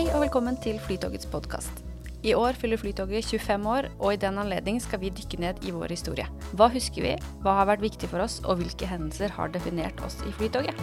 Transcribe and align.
Hei 0.00 0.06
og 0.16 0.22
velkommen 0.22 0.56
til 0.56 0.78
Flytogets 0.80 1.26
podkast. 1.28 1.82
I 2.24 2.30
år 2.32 2.56
fyller 2.56 2.80
Flytoget 2.80 3.26
25 3.28 3.66
år, 3.68 3.88
og 3.98 4.14
i 4.14 4.18
den 4.22 4.38
anledning 4.40 4.78
skal 4.80 4.96
vi 5.02 5.10
dykke 5.12 5.36
ned 5.42 5.58
i 5.68 5.74
vår 5.76 5.92
historie. 5.92 6.24
Hva 6.56 6.70
husker 6.72 7.04
vi, 7.04 7.10
hva 7.44 7.58
har 7.58 7.66
vært 7.68 7.82
viktig 7.84 8.08
for 8.08 8.24
oss, 8.24 8.38
og 8.48 8.62
hvilke 8.62 8.86
hendelser 8.88 9.34
har 9.36 9.50
definert 9.52 9.98
oss 10.00 10.14
i 10.24 10.30
Flytoget? 10.38 10.78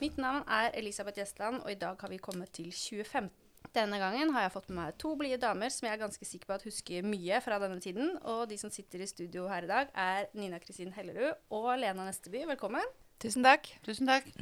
Mitt 0.00 0.16
navn 0.16 0.46
er 0.48 0.70
Elisabeth 0.80 1.20
Gjestland, 1.20 1.58
og 1.60 1.74
i 1.74 1.76
dag 1.82 2.00
har 2.00 2.08
vi 2.08 2.16
kommet 2.24 2.48
til 2.56 2.70
2015. 2.72 3.28
Denne 3.76 3.98
gangen 4.00 4.32
har 4.32 4.46
jeg 4.46 4.54
fått 4.54 4.70
med 4.70 4.78
meg 4.78 4.96
to 4.96 5.12
blide 5.20 5.42
damer 5.42 5.68
som 5.74 5.90
jeg 5.90 5.98
er 5.98 6.00
ganske 6.06 6.28
sikker 6.30 6.48
på 6.48 6.56
at 6.56 6.64
husker 6.64 7.04
mye 7.04 7.42
fra 7.44 7.58
denne 7.60 7.84
tiden. 7.84 8.14
Og 8.24 8.46
de 8.48 8.56
som 8.56 8.72
sitter 8.72 9.04
i 9.04 9.10
studio 9.12 9.44
her 9.52 9.68
i 9.68 9.70
dag, 9.74 9.92
er 9.92 10.32
Nina 10.32 10.62
Kristin 10.64 10.96
Hellerud 10.96 11.36
og 11.52 11.68
Lena 11.84 12.08
Nesteby. 12.08 12.46
Velkommen. 12.54 12.96
Tusen 13.20 13.44
takk. 13.44 13.68
Tusen 13.84 14.08
takk. 14.08 14.32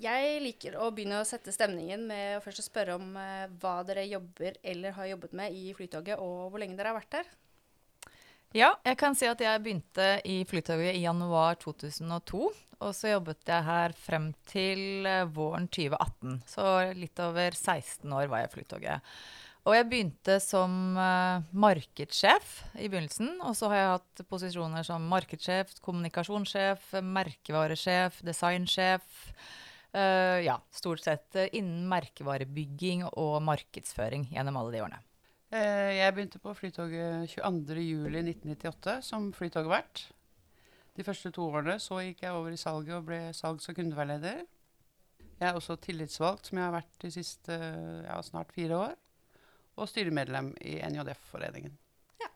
Jeg 0.00 0.38
liker 0.40 0.78
å 0.80 0.88
begynne 0.96 1.18
å 1.20 1.28
sette 1.28 1.52
stemningen 1.52 2.06
med 2.08 2.38
å 2.38 2.40
først 2.44 2.64
spørre 2.64 2.96
om 2.96 3.12
eh, 3.20 3.50
hva 3.60 3.80
dere 3.84 4.06
jobber 4.08 4.56
eller 4.64 4.94
har 4.96 5.10
jobbet 5.10 5.34
med 5.36 5.52
i 5.52 5.74
Flytoget, 5.76 6.16
og 6.16 6.48
hvor 6.48 6.62
lenge 6.62 6.78
dere 6.78 6.94
har 6.94 6.96
vært 6.96 7.18
der. 7.18 7.28
Ja, 8.56 8.70
jeg 8.82 8.96
kan 8.98 9.14
si 9.14 9.28
at 9.30 9.42
jeg 9.44 9.62
begynte 9.62 10.08
i 10.24 10.40
Flytoget 10.48 10.96
i 10.96 11.04
januar 11.04 11.60
2002. 11.60 12.48
Og 12.80 12.96
så 12.96 13.12
jobbet 13.12 13.44
jeg 13.52 13.66
her 13.68 13.92
frem 13.92 14.30
til 14.48 15.04
eh, 15.04 15.28
våren 15.28 15.68
2018. 15.68 16.40
Så 16.48 16.66
litt 16.96 17.20
over 17.20 17.52
16 17.52 18.08
år 18.08 18.32
var 18.32 18.40
jeg 18.40 18.50
i 18.50 18.54
Flytoget. 18.56 19.14
Og 19.68 19.76
jeg 19.76 19.86
begynte 19.90 20.38
som 20.40 20.96
uh, 20.96 21.42
markedssjef 21.52 22.54
i 22.80 22.88
begynnelsen. 22.88 23.34
Og 23.44 23.52
så 23.58 23.68
har 23.68 23.76
jeg 23.76 23.90
hatt 23.92 24.22
posisjoner 24.32 24.86
som 24.88 25.04
markedssjef, 25.12 25.76
kommunikasjonssjef, 25.84 26.94
merkevaresjef, 27.04 28.22
designsjef. 28.24 29.26
Uh, 29.90 30.38
ja, 30.44 30.60
stort 30.70 31.02
sett 31.02 31.34
uh, 31.34 31.48
innen 31.50 31.88
merkevarebygging 31.90 33.08
og 33.10 33.40
markedsføring 33.42 34.28
gjennom 34.30 34.60
alle 34.60 34.76
de 34.76 34.84
årene. 34.84 35.00
Eh, 35.50 35.96
jeg 35.98 36.14
begynte 36.14 36.38
på 36.38 36.52
Flytoget 36.54 37.32
22.07.1998 37.32 39.00
som 39.02 39.32
flytogvert. 39.34 40.04
De 40.94 41.02
første 41.06 41.32
to 41.34 41.48
årene 41.48 41.74
så 41.82 41.98
gikk 42.04 42.22
jeg 42.22 42.36
over 42.38 42.54
i 42.54 42.60
salget 42.60 42.94
og 42.94 43.08
ble 43.08 43.18
salgs- 43.34 43.66
og 43.70 43.78
kundeveileder. 43.78 44.44
Jeg 45.40 45.48
er 45.48 45.58
også 45.58 45.74
tillitsvalgt, 45.82 46.46
som 46.46 46.60
jeg 46.60 46.68
har 46.68 46.76
vært 46.76 46.96
de 47.02 47.10
siste 47.14 47.56
ja, 47.56 48.20
snart 48.22 48.54
fire 48.54 48.78
år. 48.78 48.96
Og 49.80 49.88
styremedlem 49.90 50.52
i 50.62 50.76
NJF-foreningen. 50.86 51.74
Ja, 52.20 52.30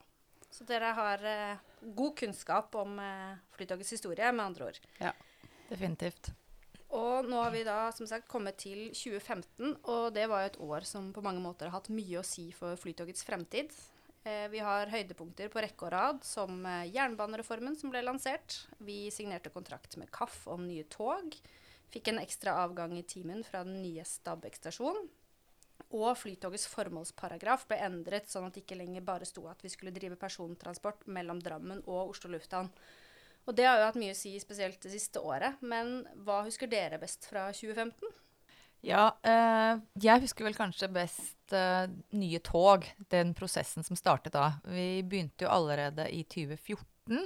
Så 0.49 0.67
dere 0.67 0.91
har 0.97 1.23
eh, 1.23 1.63
god 1.95 2.17
kunnskap 2.19 2.75
om 2.81 2.99
eh, 2.99 3.37
Flytogets 3.55 3.95
historie, 3.95 4.31
med 4.33 4.45
andre 4.49 4.71
ord. 4.73 4.81
Ja. 4.99 5.13
Definitivt. 5.69 6.33
Og 6.95 7.27
nå 7.27 7.41
har 7.41 7.51
vi 7.51 7.65
da 7.67 7.89
som 7.95 8.07
sagt 8.07 8.29
kommet 8.31 8.57
til 8.61 8.87
2015, 8.95 9.75
og 9.91 10.13
det 10.15 10.29
var 10.31 10.45
et 10.45 10.59
år 10.63 10.85
som 10.87 11.11
på 11.15 11.23
mange 11.25 11.43
måter 11.43 11.67
har 11.67 11.81
hatt 11.81 11.91
mye 11.91 12.21
å 12.21 12.25
si 12.27 12.47
for 12.55 12.79
Flytogets 12.79 13.25
fremtid. 13.27 13.73
Eh, 14.25 14.47
vi 14.49 14.61
har 14.63 14.89
høydepunkter 14.89 15.51
på 15.53 15.61
rekke 15.61 15.85
og 15.85 15.91
rad, 15.93 16.23
som 16.25 16.63
eh, 16.65 16.87
jernbanereformen 16.95 17.75
som 17.77 17.91
ble 17.93 18.01
lansert. 18.05 18.63
Vi 18.79 19.11
signerte 19.13 19.51
kontrakt 19.53 19.99
med 20.01 20.09
KAF 20.15 20.45
om 20.55 20.63
nye 20.65 20.87
tog. 20.89 21.35
Fikk 21.93 22.09
en 22.09 22.23
ekstra 22.23 22.55
avgang 22.63 22.95
i 22.97 23.05
timen 23.05 23.43
fra 23.45 23.65
den 23.67 23.81
nye 23.83 24.05
Stabekk 24.07 24.57
stasjon. 24.57 25.03
Og 25.93 26.09
Flytogets 26.17 26.65
formålsparagraf 26.71 27.67
ble 27.69 27.77
endret 27.85 28.31
sånn 28.31 28.47
at 28.47 28.55
det 28.55 28.63
ikke 28.63 28.79
lenger 28.79 29.05
bare 29.05 29.27
sto 29.27 29.45
at 29.51 29.61
vi 29.61 29.69
skulle 29.69 29.93
drive 29.93 30.17
persontransport 30.19 31.05
mellom 31.11 31.43
Drammen 31.43 31.83
og 31.85 32.15
Oslo 32.15 32.31
lufthavn. 32.33 32.71
Og 33.45 33.57
det 33.57 33.67
har 33.67 33.79
jo 33.79 33.87
hatt 33.89 33.99
mye 34.01 34.13
å 34.15 34.17
si, 34.17 34.33
spesielt 34.41 34.79
det 34.81 34.93
siste 34.93 35.21
året. 35.21 35.59
Men 35.61 35.99
hva 36.25 36.41
husker 36.47 36.69
dere 36.69 36.99
best 37.01 37.27
fra 37.29 37.47
2015? 37.53 38.13
Ja, 38.85 39.09
eh, 39.25 39.81
jeg 40.01 40.21
husker 40.25 40.45
vel 40.45 40.57
kanskje 40.57 40.91
best 40.93 41.53
eh, 41.57 41.85
Nye 42.13 42.41
tog, 42.45 42.85
den 43.09 43.33
prosessen 43.37 43.85
som 43.85 43.97
startet 43.97 44.35
da. 44.35 44.59
Vi 44.69 45.01
begynte 45.05 45.47
jo 45.47 45.53
allerede 45.53 46.05
i 46.13 46.21
2014 46.29 47.23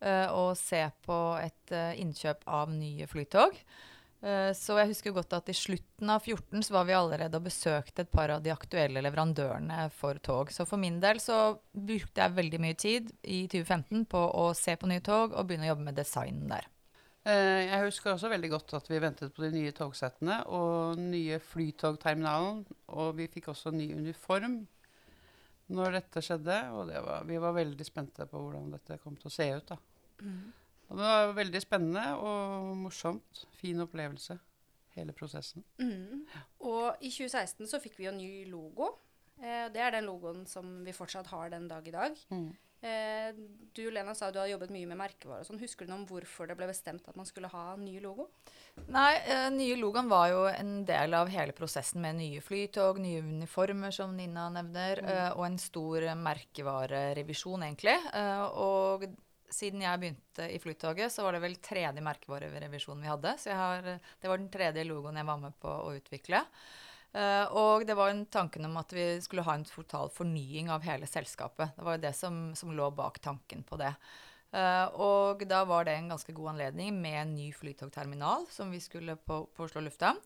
eh, 0.00 0.32
å 0.32 0.54
se 0.56 0.82
på 1.04 1.18
et 1.42 1.74
eh, 1.76 1.98
innkjøp 2.00 2.46
av 2.48 2.72
nye 2.72 3.08
flytog. 3.10 3.60
Eh, 4.24 4.52
så 4.56 4.78
jeg 4.80 4.90
husker 4.94 5.14
godt 5.14 5.34
at 5.36 5.50
i 5.52 5.56
slutten 5.56 6.10
av 6.12 6.22
2014 6.24 6.64
så 6.66 6.76
var 6.78 6.86
vi 6.88 6.94
allerede 6.96 7.36
og 7.36 7.46
besøkte 7.46 8.06
et 8.06 8.12
par 8.12 8.32
av 8.32 8.44
de 8.44 8.52
aktuelle 8.54 9.02
leverandørene 9.04 9.90
for 9.94 10.20
tog. 10.24 10.52
Så 10.54 10.64
for 10.68 10.80
min 10.80 10.98
del 11.02 11.20
så 11.22 11.58
brukte 11.72 12.22
jeg 12.22 12.38
veldig 12.38 12.62
mye 12.62 12.78
tid 12.80 13.12
i 13.22 13.44
2015 13.52 14.06
på 14.12 14.22
å 14.40 14.48
se 14.56 14.76
på 14.80 14.88
nye 14.90 15.04
tog 15.04 15.36
og 15.36 15.46
begynne 15.46 15.68
å 15.68 15.74
jobbe 15.74 15.88
med 15.90 16.00
designen 16.00 16.48
der. 16.54 16.70
Eh, 17.26 17.66
jeg 17.66 17.82
husker 17.82 18.14
også 18.14 18.30
veldig 18.32 18.52
godt 18.54 18.76
at 18.78 18.88
vi 18.88 19.02
ventet 19.02 19.34
på 19.34 19.42
de 19.44 19.52
nye 19.52 19.74
togsettene 19.76 20.40
og 20.54 21.00
nye 21.02 21.40
flytogterminalen. 21.42 22.64
Og 22.96 23.16
vi 23.18 23.28
fikk 23.30 23.50
også 23.52 23.74
ny 23.74 23.90
uniform 23.98 24.62
når 25.76 25.98
dette 26.00 26.22
skjedde. 26.24 26.60
Og 26.72 26.86
det 26.88 27.02
var, 27.04 27.26
vi 27.28 27.42
var 27.42 27.56
veldig 27.58 27.86
spente 27.86 28.28
på 28.30 28.40
hvordan 28.40 28.70
dette 28.78 29.02
kom 29.02 29.18
til 29.20 29.28
å 29.28 29.34
se 29.34 29.50
ut. 29.58 29.74
da. 29.74 29.82
Og 30.88 30.98
det 30.98 31.06
var 31.06 31.32
veldig 31.36 31.62
spennende 31.62 32.04
og 32.22 32.76
morsomt. 32.78 33.46
Fin 33.58 33.82
opplevelse, 33.82 34.38
hele 34.96 35.14
prosessen. 35.16 35.64
Mm. 35.82 36.26
Og 36.68 37.02
i 37.02 37.10
2016 37.10 37.66
så 37.70 37.82
fikk 37.82 37.98
vi 38.00 38.08
jo 38.08 38.14
ny 38.14 38.30
logo. 38.50 38.92
Eh, 39.42 39.66
det 39.72 39.82
er 39.82 39.96
den 39.96 40.06
logoen 40.08 40.46
som 40.48 40.78
vi 40.86 40.94
fortsatt 40.96 41.28
har 41.32 41.50
den 41.52 41.66
dag 41.68 41.88
i 41.88 41.96
dag. 41.96 42.16
Mm. 42.30 42.54
Eh, 42.86 43.32
du 43.72 43.90
Lena 43.90 44.14
sa 44.14 44.28
du 44.30 44.38
har 44.38 44.50
jobbet 44.50 44.70
mye 44.74 44.86
med 44.88 44.98
merkevarer 45.00 45.46
sånn. 45.48 45.60
Husker 45.60 45.86
du 45.86 45.90
noe 45.90 46.02
om 46.02 46.06
hvorfor 46.08 46.48
det 46.50 46.56
ble 46.58 46.68
bestemt 46.68 47.08
at 47.08 47.16
man 47.18 47.26
skulle 47.28 47.50
ha 47.50 47.70
ny 47.80 47.96
logo? 48.04 48.28
Nei, 48.92 49.16
eh, 49.24 49.48
nye 49.54 49.78
logoen 49.80 50.10
var 50.12 50.28
jo 50.30 50.42
en 50.50 50.84
del 50.86 51.16
av 51.16 51.30
hele 51.32 51.56
prosessen 51.56 52.02
med 52.04 52.18
nye 52.20 52.42
flytog, 52.44 53.00
nye 53.02 53.24
uniformer, 53.24 53.94
som 53.96 54.12
Nina 54.16 54.48
nevner, 54.52 55.02
eh, 55.02 55.30
og 55.32 55.46
en 55.48 55.58
stor 55.58 56.04
merkevarerevisjon, 56.20 57.64
egentlig. 57.64 57.96
Eh, 58.12 58.44
og 58.60 59.08
siden 59.52 59.84
jeg 59.84 60.00
begynte 60.02 60.48
i 60.52 60.58
Flytoget, 60.62 61.12
så 61.12 61.24
var 61.26 61.36
det 61.36 61.42
vel 61.44 61.56
tredje 61.62 62.02
merkevarerevisjon 62.04 63.02
vi 63.02 63.10
hadde. 63.10 63.36
Så 63.40 63.54
har, 63.56 63.86
det 63.86 64.30
var 64.30 64.40
den 64.40 64.50
tredje 64.52 64.84
logoen 64.86 65.18
jeg 65.20 65.28
var 65.28 65.40
med 65.42 65.56
på 65.62 65.70
å 65.70 65.94
utvikle. 65.96 66.42
Uh, 67.16 67.46
og 67.56 67.86
det 67.88 67.94
var 67.96 68.10
en 68.12 68.26
tanken 68.28 68.66
om 68.68 68.74
at 68.76 68.90
vi 68.92 69.04
skulle 69.24 69.44
ha 69.46 69.54
en 69.56 69.64
total 69.64 70.10
fornying 70.12 70.68
av 70.72 70.84
hele 70.84 71.08
selskapet. 71.08 71.72
Det 71.76 71.84
var 71.86 71.96
jo 71.96 72.04
det 72.04 72.12
som, 72.18 72.40
som 72.58 72.74
lå 72.76 72.90
bak 72.92 73.22
tanken 73.24 73.62
på 73.64 73.78
det. 73.80 73.94
Uh, 74.52 74.86
og 75.00 75.46
da 75.48 75.62
var 75.68 75.86
det 75.88 75.94
en 75.96 76.10
ganske 76.12 76.34
god 76.36 76.54
anledning 76.54 76.92
med 77.00 77.16
en 77.22 77.32
ny 77.38 77.48
flytogterminal 77.56 78.44
som 78.52 78.70
vi 78.74 78.82
skulle 78.84 79.16
på, 79.16 79.46
på 79.56 79.64
Oslo 79.68 79.84
lufthavn. 79.86 80.20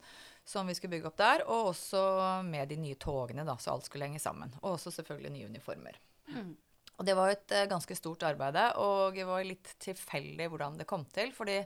Som 0.44 0.66
vi 0.66 0.74
skulle 0.74 0.96
bygge 0.96 1.12
opp 1.12 1.20
der. 1.20 1.44
Og 1.46 1.70
også 1.74 2.02
med 2.48 2.72
de 2.72 2.80
nye 2.80 2.98
togene, 2.98 3.44
da, 3.46 3.54
så 3.60 3.76
alt 3.76 3.86
skulle 3.86 4.08
henge 4.08 4.22
sammen. 4.22 4.50
Og 4.64 4.74
også 4.74 4.90
selvfølgelig 4.98 5.36
nye 5.36 5.52
uniformer. 5.52 6.00
Og 7.00 7.08
det 7.08 7.16
var 7.16 7.32
et 7.32 7.56
eh, 7.56 7.68
ganske 7.70 7.96
stort 7.96 8.26
arbeid, 8.28 8.60
og 8.76 9.16
det 9.16 9.24
var 9.24 9.46
litt 9.46 9.72
tilfeldig 9.80 10.50
hvordan 10.52 10.76
det 10.76 10.88
kom 10.90 11.06
til. 11.08 11.32
fordi 11.32 11.62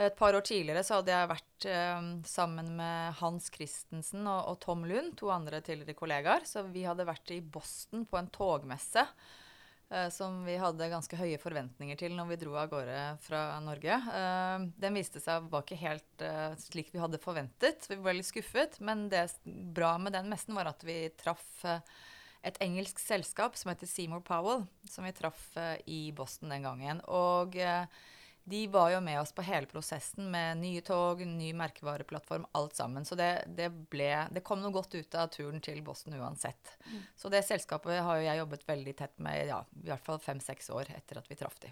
et 0.00 0.16
par 0.16 0.32
år 0.32 0.40
tidligere 0.40 0.80
så 0.86 0.98
hadde 0.98 1.12
jeg 1.12 1.28
vært 1.28 1.64
eh, 1.68 2.04
sammen 2.24 2.70
med 2.78 3.18
Hans 3.18 3.50
Christensen 3.52 4.24
og, 4.24 4.40
og 4.48 4.58
Tom 4.64 4.86
Lund, 4.88 5.12
to 5.20 5.28
andre 5.32 5.60
tidligere 5.60 5.98
kollegaer. 5.98 6.46
Så 6.48 6.64
vi 6.72 6.86
hadde 6.88 7.08
vært 7.08 7.32
i 7.34 7.42
Boston 7.44 8.06
på 8.08 8.16
en 8.16 8.30
togmesse 8.32 9.04
eh, 9.04 10.08
som 10.14 10.40
vi 10.48 10.56
hadde 10.60 10.88
ganske 10.94 11.18
høye 11.20 11.36
forventninger 11.42 12.00
til 12.00 12.16
når 12.16 12.30
vi 12.30 12.40
dro 12.40 12.56
av 12.56 12.72
gårde 12.72 13.02
fra 13.26 13.42
Norge. 13.64 14.00
Eh, 14.16 14.64
den 14.80 14.96
viste 14.96 15.20
seg 15.20 15.52
var 15.52 15.66
ikke 15.66 15.82
helt 15.84 16.24
eh, 16.24 16.56
slik 16.64 16.88
vi 16.94 17.02
hadde 17.02 17.20
forventet. 17.20 17.84
Vi 17.92 18.00
ble 18.00 18.16
litt 18.16 18.30
skuffet. 18.32 18.80
Men 18.80 19.10
det 19.12 19.26
bra 19.76 19.98
med 20.00 20.16
den 20.16 20.32
messen 20.32 20.56
var 20.56 20.72
at 20.72 20.88
vi 20.88 21.02
traff 21.20 21.66
eh, 21.68 21.84
et 22.42 22.58
engelsk 22.64 22.98
selskap 22.98 23.56
som 23.58 23.70
heter 23.70 23.86
Seymour 23.90 24.22
Powell, 24.26 24.64
som 24.90 25.06
vi 25.06 25.12
traff 25.14 25.44
eh, 25.56 25.76
i 25.86 26.00
Boston 26.16 26.50
den 26.52 26.66
gangen. 26.66 27.02
Og 27.06 27.56
eh, 27.56 27.86
de 28.44 28.66
var 28.66 28.90
jo 28.90 29.00
med 29.00 29.20
oss 29.20 29.30
på 29.32 29.44
hele 29.46 29.70
prosessen 29.70 30.26
med 30.30 30.58
nye 30.58 30.82
tog, 30.82 31.22
ny 31.26 31.52
merkevareplattform, 31.54 32.48
alt 32.58 32.74
sammen. 32.76 33.06
Så 33.06 33.14
det, 33.18 33.30
det, 33.54 33.68
ble, 33.92 34.10
det 34.34 34.42
kom 34.42 34.62
noe 34.62 34.74
godt 34.74 34.96
ut 34.98 35.14
av 35.14 35.30
turen 35.30 35.62
til 35.62 35.78
Boston 35.86 36.18
uansett. 36.18 36.74
Så 37.16 37.30
det 37.30 37.44
selskapet 37.46 38.02
har 38.02 38.18
jo 38.18 38.26
jeg 38.26 38.40
jobbet 38.42 38.66
veldig 38.68 38.94
tett 38.98 39.14
med 39.22 39.46
ja, 39.46 39.62
i 39.78 39.90
hvert 39.92 40.06
fall 40.06 40.18
fem-seks 40.22 40.72
år 40.74 40.90
etter 40.96 41.22
at 41.22 41.30
vi 41.30 41.38
traff 41.38 41.60
de. 41.62 41.70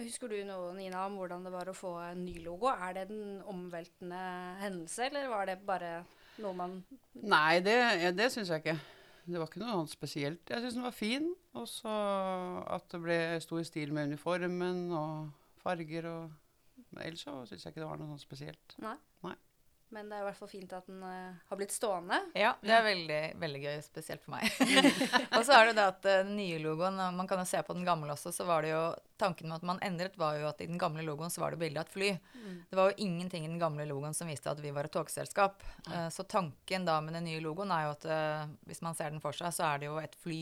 Husker 0.00 0.32
du 0.32 0.38
noe, 0.48 0.70
Nina, 0.72 1.02
om 1.04 1.18
hvordan 1.20 1.44
det 1.44 1.52
var 1.52 1.68
å 1.68 1.76
få 1.76 1.92
en 2.06 2.22
ny 2.24 2.38
logo? 2.40 2.70
Er 2.72 2.96
det 2.96 3.04
en 3.10 3.42
omveltende 3.50 4.22
hendelse, 4.62 5.10
eller 5.10 5.28
var 5.28 5.50
det 5.50 5.58
bare 5.66 5.92
noe 6.40 6.56
man 6.56 6.78
Nei, 7.20 7.60
det, 7.60 7.76
det 8.16 8.30
syns 8.32 8.48
jeg 8.48 8.64
ikke. 8.64 8.78
Det 9.30 9.38
var 9.38 9.50
ikke 9.50 9.62
noe 9.62 9.74
annet 9.76 9.92
spesielt. 9.92 10.50
Jeg 10.50 10.64
syns 10.64 10.76
den 10.78 10.86
var 10.86 10.96
fin. 10.96 11.28
Og 11.58 11.66
så 11.70 11.92
at 12.70 12.86
det 12.92 13.02
ble 13.04 13.18
stor 13.44 13.62
stil 13.66 13.94
med 13.94 14.10
uniformen 14.12 14.88
og 14.94 15.30
farger 15.62 16.08
og 16.10 16.38
Men 16.90 17.04
ellers 17.06 17.20
så 17.22 17.32
syns 17.46 17.62
jeg 17.62 17.70
ikke 17.70 17.82
det 17.84 17.86
var 17.86 17.98
noe 18.00 18.10
sånt 18.10 18.24
spesielt. 18.24 18.72
Nei. 18.82 18.96
Nei. 19.22 19.36
Men 19.90 20.08
det 20.08 20.16
er 20.16 20.24
i 20.24 20.28
hvert 20.30 20.38
fall 20.38 20.50
fint 20.52 20.72
at 20.76 20.86
den 20.88 21.02
uh, 21.02 21.36
har 21.50 21.58
blitt 21.58 21.74
stående. 21.74 22.20
Ja, 22.38 22.54
det 22.62 22.72
er 22.72 22.84
veldig, 22.86 23.20
veldig 23.42 23.62
gøy, 23.66 23.78
spesielt 23.84 24.24
for 24.24 24.38
meg. 24.38 24.46
og 25.36 25.42
så 25.44 25.58
er 25.58 25.70
det 25.70 25.78
det 25.80 25.86
at 25.90 26.02
den 26.06 26.30
den 26.30 26.38
nye 26.38 26.58
logoen 26.62 26.98
og 27.00 27.14
Man 27.16 27.28
kan 27.28 27.40
jo 27.42 27.48
se 27.48 27.60
på 27.66 27.74
den 27.76 27.86
gamle 27.88 28.12
også, 28.14 28.32
så 28.34 28.46
var 28.48 28.64
det 28.64 28.74
jo 28.74 28.82
Tanken 29.20 29.50
med 29.50 29.58
at 29.58 29.66
man 29.68 29.80
endret, 29.84 30.16
var 30.16 30.38
jo 30.40 30.46
at 30.48 30.62
i 30.64 30.68
den 30.70 30.78
gamle 30.80 31.02
logoen 31.04 31.28
så 31.28 31.42
var 31.42 31.52
det 31.52 31.60
bilde 31.60 31.76
av 31.76 31.84
et 31.84 31.92
fly. 31.92 32.06
Det 32.70 32.76
var 32.78 32.88
jo 32.88 33.04
ingenting 33.04 33.44
i 33.44 33.50
den 33.50 33.58
gamle 33.60 33.84
logoen 33.84 34.16
som 34.16 34.30
viste 34.32 34.48
at 34.48 34.62
vi 34.64 34.72
var 34.72 34.88
et 34.88 34.94
togselskap. 34.94 35.60
Uh, 35.90 36.08
så 36.08 36.24
tanken 36.24 36.86
da 36.88 36.94
med 37.04 37.18
den 37.18 37.26
nye 37.28 37.42
logoen 37.44 37.74
er 37.74 37.84
jo 37.84 37.90
at 37.98 38.06
eh, 38.08 38.54
hvis 38.70 38.80
man 38.80 38.96
ser 38.96 39.12
den 39.12 39.20
for 39.20 39.36
seg, 39.36 39.52
så 39.52 39.66
er 39.68 39.82
det 39.82 39.90
jo 39.90 39.98
et 40.00 40.16
fly 40.24 40.38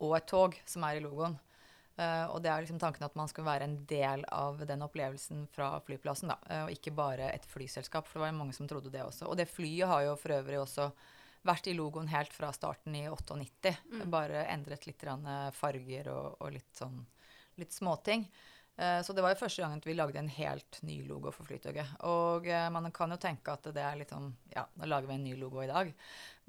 og 0.00 0.16
et 0.16 0.28
tog 0.32 0.56
som 0.64 0.88
er 0.88 0.96
i 0.96 1.04
logoen. 1.04 1.36
Eh, 1.96 2.24
og 2.28 2.42
det 2.44 2.50
er 2.52 2.64
liksom 2.64 2.80
tanken 2.80 3.06
at 3.06 3.14
man 3.16 3.28
skal 3.30 3.46
være 3.46 3.64
en 3.64 3.76
del 3.88 4.24
av 4.34 4.60
den 4.68 4.84
opplevelsen 4.84 5.46
fra 5.52 5.74
flyplassen, 5.86 6.32
da, 6.32 6.38
Uh, 6.46 6.64
og 6.66 6.72
ikke 6.74 6.92
bare 6.94 7.30
et 7.32 7.46
flyselskap, 7.48 8.06
for 8.06 8.20
det 8.20 8.26
var 8.26 8.36
mange 8.36 8.54
som 8.54 8.68
trodde 8.68 8.92
det 8.92 9.02
også. 9.02 9.26
Og 9.30 9.38
det 9.40 9.48
flyet 9.50 9.88
har 9.88 10.04
jo 10.04 10.16
for 10.20 10.36
øvrig 10.36 10.60
også 10.60 10.90
vært 11.46 11.70
i 11.70 11.74
logoen 11.78 12.10
helt 12.10 12.34
fra 12.34 12.52
starten 12.54 12.94
i 12.98 13.06
98. 13.08 13.72
Bare 14.12 14.44
endret 14.52 14.86
litt 14.86 15.02
eh, 15.06 15.50
farger 15.56 16.10
og, 16.12 16.36
og 16.40 16.52
litt 16.54 16.72
sånn 16.76 17.00
litt 17.56 17.72
småting. 17.72 18.26
Eh, 18.76 19.00
Så 19.02 19.12
det 19.16 19.22
var 19.24 19.32
jo 19.32 19.40
første 19.40 19.62
gangen 19.62 19.80
vi 19.84 19.94
lagde 19.96 20.18
en 20.20 20.28
helt 20.28 20.82
ny 20.84 21.00
logo 21.08 21.32
for 21.32 21.48
Flytoget. 21.48 21.94
Og 22.08 22.46
eh, 22.48 22.68
man 22.70 22.90
kan 22.92 23.10
jo 23.14 23.16
tenke 23.20 23.54
at 23.54 23.68
det 23.72 23.82
er 23.82 23.96
litt 23.96 24.12
sånn 24.12 24.34
Ja, 24.52 24.66
da 24.74 24.88
lager 24.90 25.08
vi 25.08 25.16
en 25.16 25.24
ny 25.24 25.34
logo 25.40 25.62
i 25.64 25.70
dag. 25.70 25.92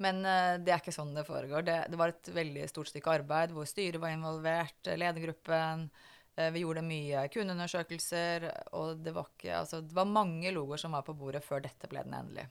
Men 0.04 0.20
eh, 0.24 0.58
det 0.60 0.74
er 0.74 0.82
ikke 0.82 0.94
sånn 0.94 1.14
det 1.16 1.26
foregår. 1.28 1.64
Det, 1.64 1.78
det 1.88 2.00
var 2.00 2.12
et 2.12 2.30
veldig 2.36 2.68
stort 2.68 2.92
stykke 2.92 3.16
arbeid 3.22 3.56
hvor 3.56 3.68
styret 3.68 4.00
var 4.02 4.12
involvert, 4.14 4.92
ledergruppen. 4.92 5.88
Vi 6.38 6.60
gjorde 6.62 6.84
mye 6.86 7.24
kundeundersøkelser, 7.34 8.44
og 8.78 9.00
det 9.02 9.10
var, 9.10 9.26
ikke, 9.32 9.56
altså, 9.58 9.80
det 9.82 9.96
var 9.96 10.06
mange 10.06 10.52
logoer 10.54 10.78
som 10.78 10.92
var 10.94 11.02
på 11.02 11.16
bordet 11.18 11.40
før 11.42 11.64
dette 11.64 11.90
ble 11.90 12.04
den 12.06 12.14
endelige. 12.14 12.46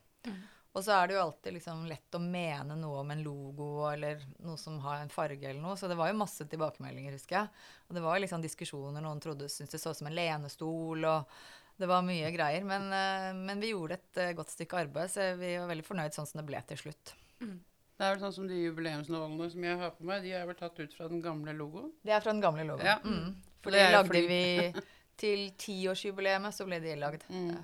Og 0.77 0.83
så 0.85 0.94
er 0.94 1.07
det 1.09 1.15
jo 1.18 1.21
alltid 1.24 1.56
liksom 1.56 1.85
lett 1.89 2.13
å 2.13 2.19
mene 2.21 2.75
noe 2.77 3.00
om 3.01 3.09
en 3.13 3.24
logo 3.25 3.68
eller 3.89 4.19
noe 4.45 4.59
som 4.62 4.75
har 4.83 5.00
en 5.01 5.09
farge 5.09 5.41
eller 5.50 5.62
noe. 5.63 5.74
Så 5.79 5.89
det 5.89 5.97
var 5.97 6.12
jo 6.12 6.19
masse 6.19 6.45
tilbakemeldinger, 6.51 7.15
husker 7.18 7.39
jeg. 7.39 7.63
Og 7.88 7.95
det 7.97 8.03
var 8.06 8.19
liksom 8.21 8.44
diskusjoner. 8.44 9.01
Noen 9.01 9.21
trodde 9.24 9.50
syntes 9.50 9.74
det 9.74 9.81
så 9.81 9.95
ut 9.95 9.97
som 9.97 10.09
en 10.12 10.18
lenestol, 10.18 11.07
og 11.09 11.39
det 11.81 11.89
var 11.89 12.06
mye 12.06 12.29
greier. 12.35 12.68
Men, 12.68 12.85
eh, 12.94 13.31
men 13.39 13.63
vi 13.63 13.71
gjorde 13.71 13.97
et 13.97 14.19
eh, 14.21 14.35
godt 14.38 14.53
stykke 14.53 14.83
arbeid, 14.83 15.09
så 15.13 15.31
vi 15.39 15.56
var 15.57 15.71
veldig 15.71 15.85
fornøyd 15.88 16.13
sånn 16.18 16.29
som 16.29 16.44
det 16.44 16.45
ble 16.51 16.62
til 16.69 16.83
slutt. 16.83 17.15
Det 17.41 18.06
er 18.06 18.13
vel 18.13 18.21
sånn 18.21 18.35
som 18.35 18.45
de 18.50 18.59
jubileumsnålene 18.68 19.47
som 19.50 19.65
jeg 19.65 19.79
har 19.81 19.95
på 19.97 20.06
meg, 20.06 20.21
de 20.27 20.35
er 20.38 20.45
vel 20.45 20.59
tatt 20.59 20.77
ut 20.77 20.94
fra 20.94 21.07
den 21.09 21.24
gamle 21.25 21.56
logoen. 21.57 21.89
Det 22.06 22.13
er 22.13 22.21
fra 22.21 22.35
den 22.35 22.44
gamle 22.45 22.68
logoen. 22.69 22.85
Ja. 22.85 23.00
Mm. 23.01 23.33
For 23.65 23.74
Det 23.74 23.81
det 23.81 23.95
lagde 23.95 24.13
fordi- 24.13 24.27
vi 24.29 24.85
til 25.18 25.47
tiårsjubileet, 25.57 26.53
så 26.53 26.69
ble 26.69 26.77
de 26.85 26.94
lagd. 27.01 27.25
Mm. 27.33 27.57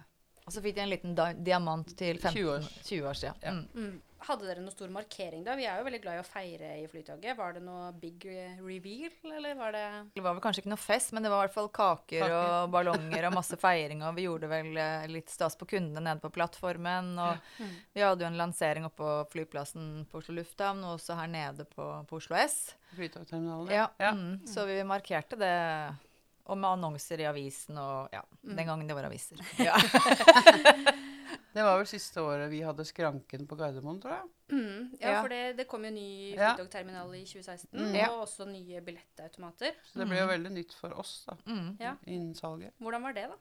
Og 0.45 0.51
så 0.51 0.61
fikk 0.63 0.75
de 0.75 0.81
en 0.83 0.89
liten 0.91 1.13
da 1.15 1.29
diamant 1.33 1.93
til 1.97 2.17
15, 2.19 2.33
20 2.35 2.49
år. 2.57 2.65
20 2.83 3.05
år 3.07 3.13
siden. 3.21 3.45
Ja. 3.45 3.51
Mm. 3.51 3.67
Mm. 3.75 4.01
Hadde 4.23 4.45
dere 4.47 4.61
noen 4.63 4.71
stor 4.71 4.87
markering 4.87 5.41
da? 5.43 5.51
Vi 5.59 5.65
er 5.67 5.81
jo 5.81 5.83
veldig 5.83 5.97
glad 5.99 6.15
i 6.15 6.19
å 6.21 6.23
feire 6.23 6.67
i 6.79 6.85
Flytoget. 6.87 7.35
Var 7.35 7.55
det 7.57 7.61
noe 7.65 7.89
big 7.99 8.23
eh, 8.31 8.53
reveal, 8.63 9.11
eller 9.35 9.57
var 9.59 9.73
det 9.75 9.81
Det 10.15 10.23
var 10.23 10.37
vel 10.37 10.43
kanskje 10.45 10.61
ikke 10.63 10.71
noe 10.71 10.79
fest, 10.79 11.11
men 11.11 11.25
det 11.27 11.31
var 11.33 11.41
i 11.41 11.47
hvert 11.49 11.55
fall 11.57 11.67
kaker, 11.75 12.21
Kaker. 12.23 12.35
og 12.63 12.71
ballonger 12.71 13.27
og 13.27 13.35
masse 13.35 13.57
feiring. 13.59 13.99
Og 14.07 14.15
vi 14.15 14.23
gjorde 14.29 14.47
vel 14.47 14.79
eh, 14.79 15.03
litt 15.11 15.27
stas 15.33 15.59
på 15.59 15.67
kundene 15.73 15.99
nede 16.07 16.23
på 16.23 16.31
plattformen. 16.31 17.11
Og 17.19 17.51
Mm. 17.59 17.73
vi 17.93 18.01
hadde 18.01 18.23
jo 18.23 18.27
en 18.31 18.39
lansering 18.39 18.85
oppe 18.87 19.03
på 19.03 19.11
flyplassen 19.35 20.05
på 20.09 20.21
Oslo 20.23 20.35
lufthavn, 20.39 20.79
og 20.87 20.95
også 21.01 21.19
her 21.19 21.27
nede 21.27 21.65
på, 21.75 21.89
på 22.07 22.15
Oslo 22.21 22.35
S. 22.39 22.75
Flytogterminalen, 22.95 23.71
Ja, 23.75 23.89
Ja. 23.99 24.11
Mm, 24.15 24.47
så 24.47 24.63
vi 24.65 24.79
markerte 24.87 25.35
det. 25.37 25.53
Og 26.51 26.57
med 26.59 26.69
annonser 26.75 27.21
i 27.23 27.27
avisen 27.29 27.77
og 27.79 28.09
ja, 28.11 28.21
den 28.43 28.65
gangen 28.67 28.87
det 28.87 28.95
var 28.97 29.05
aviser. 29.07 29.39
Ja. 29.63 29.77
Det 31.53 31.61
var 31.61 31.77
vel 31.77 31.85
siste 31.87 32.17
året 32.21 32.49
vi 32.49 32.63
hadde 32.65 32.81
skranken 32.85 33.43
på 33.47 33.55
Gardermoen, 33.59 33.99
tror 34.01 34.15
jeg. 34.15 34.29
mm. 34.55 34.97
Ja, 34.99 35.11
Ja. 35.11 35.19
for 35.21 35.29
det, 35.29 35.41
det 35.59 35.67
kom 35.69 35.83
jo 35.85 35.91
ny 35.93 36.33
Ja. 36.33 36.55
flytogterminal 36.55 37.13
i 37.15 37.21
2016, 37.25 37.79
Mm. 37.79 37.95
Ja. 37.95 38.07
og 38.09 38.23
også 38.27 38.47
nye 38.49 38.81
billettautomater. 38.81 39.75
Så 39.85 39.99
det 39.99 40.07
ble 40.09 40.17
jo 40.19 40.27
veldig 40.27 40.51
nytt 40.51 40.73
for 40.73 40.97
oss 40.99 41.25
da, 41.27 41.35
Mm. 41.45 41.77
Ja. 41.79 41.95
innen 42.07 42.33
salget. 42.35 42.73
Hvordan 42.81 43.03
var 43.03 43.13
det, 43.13 43.27
da? 43.29 43.37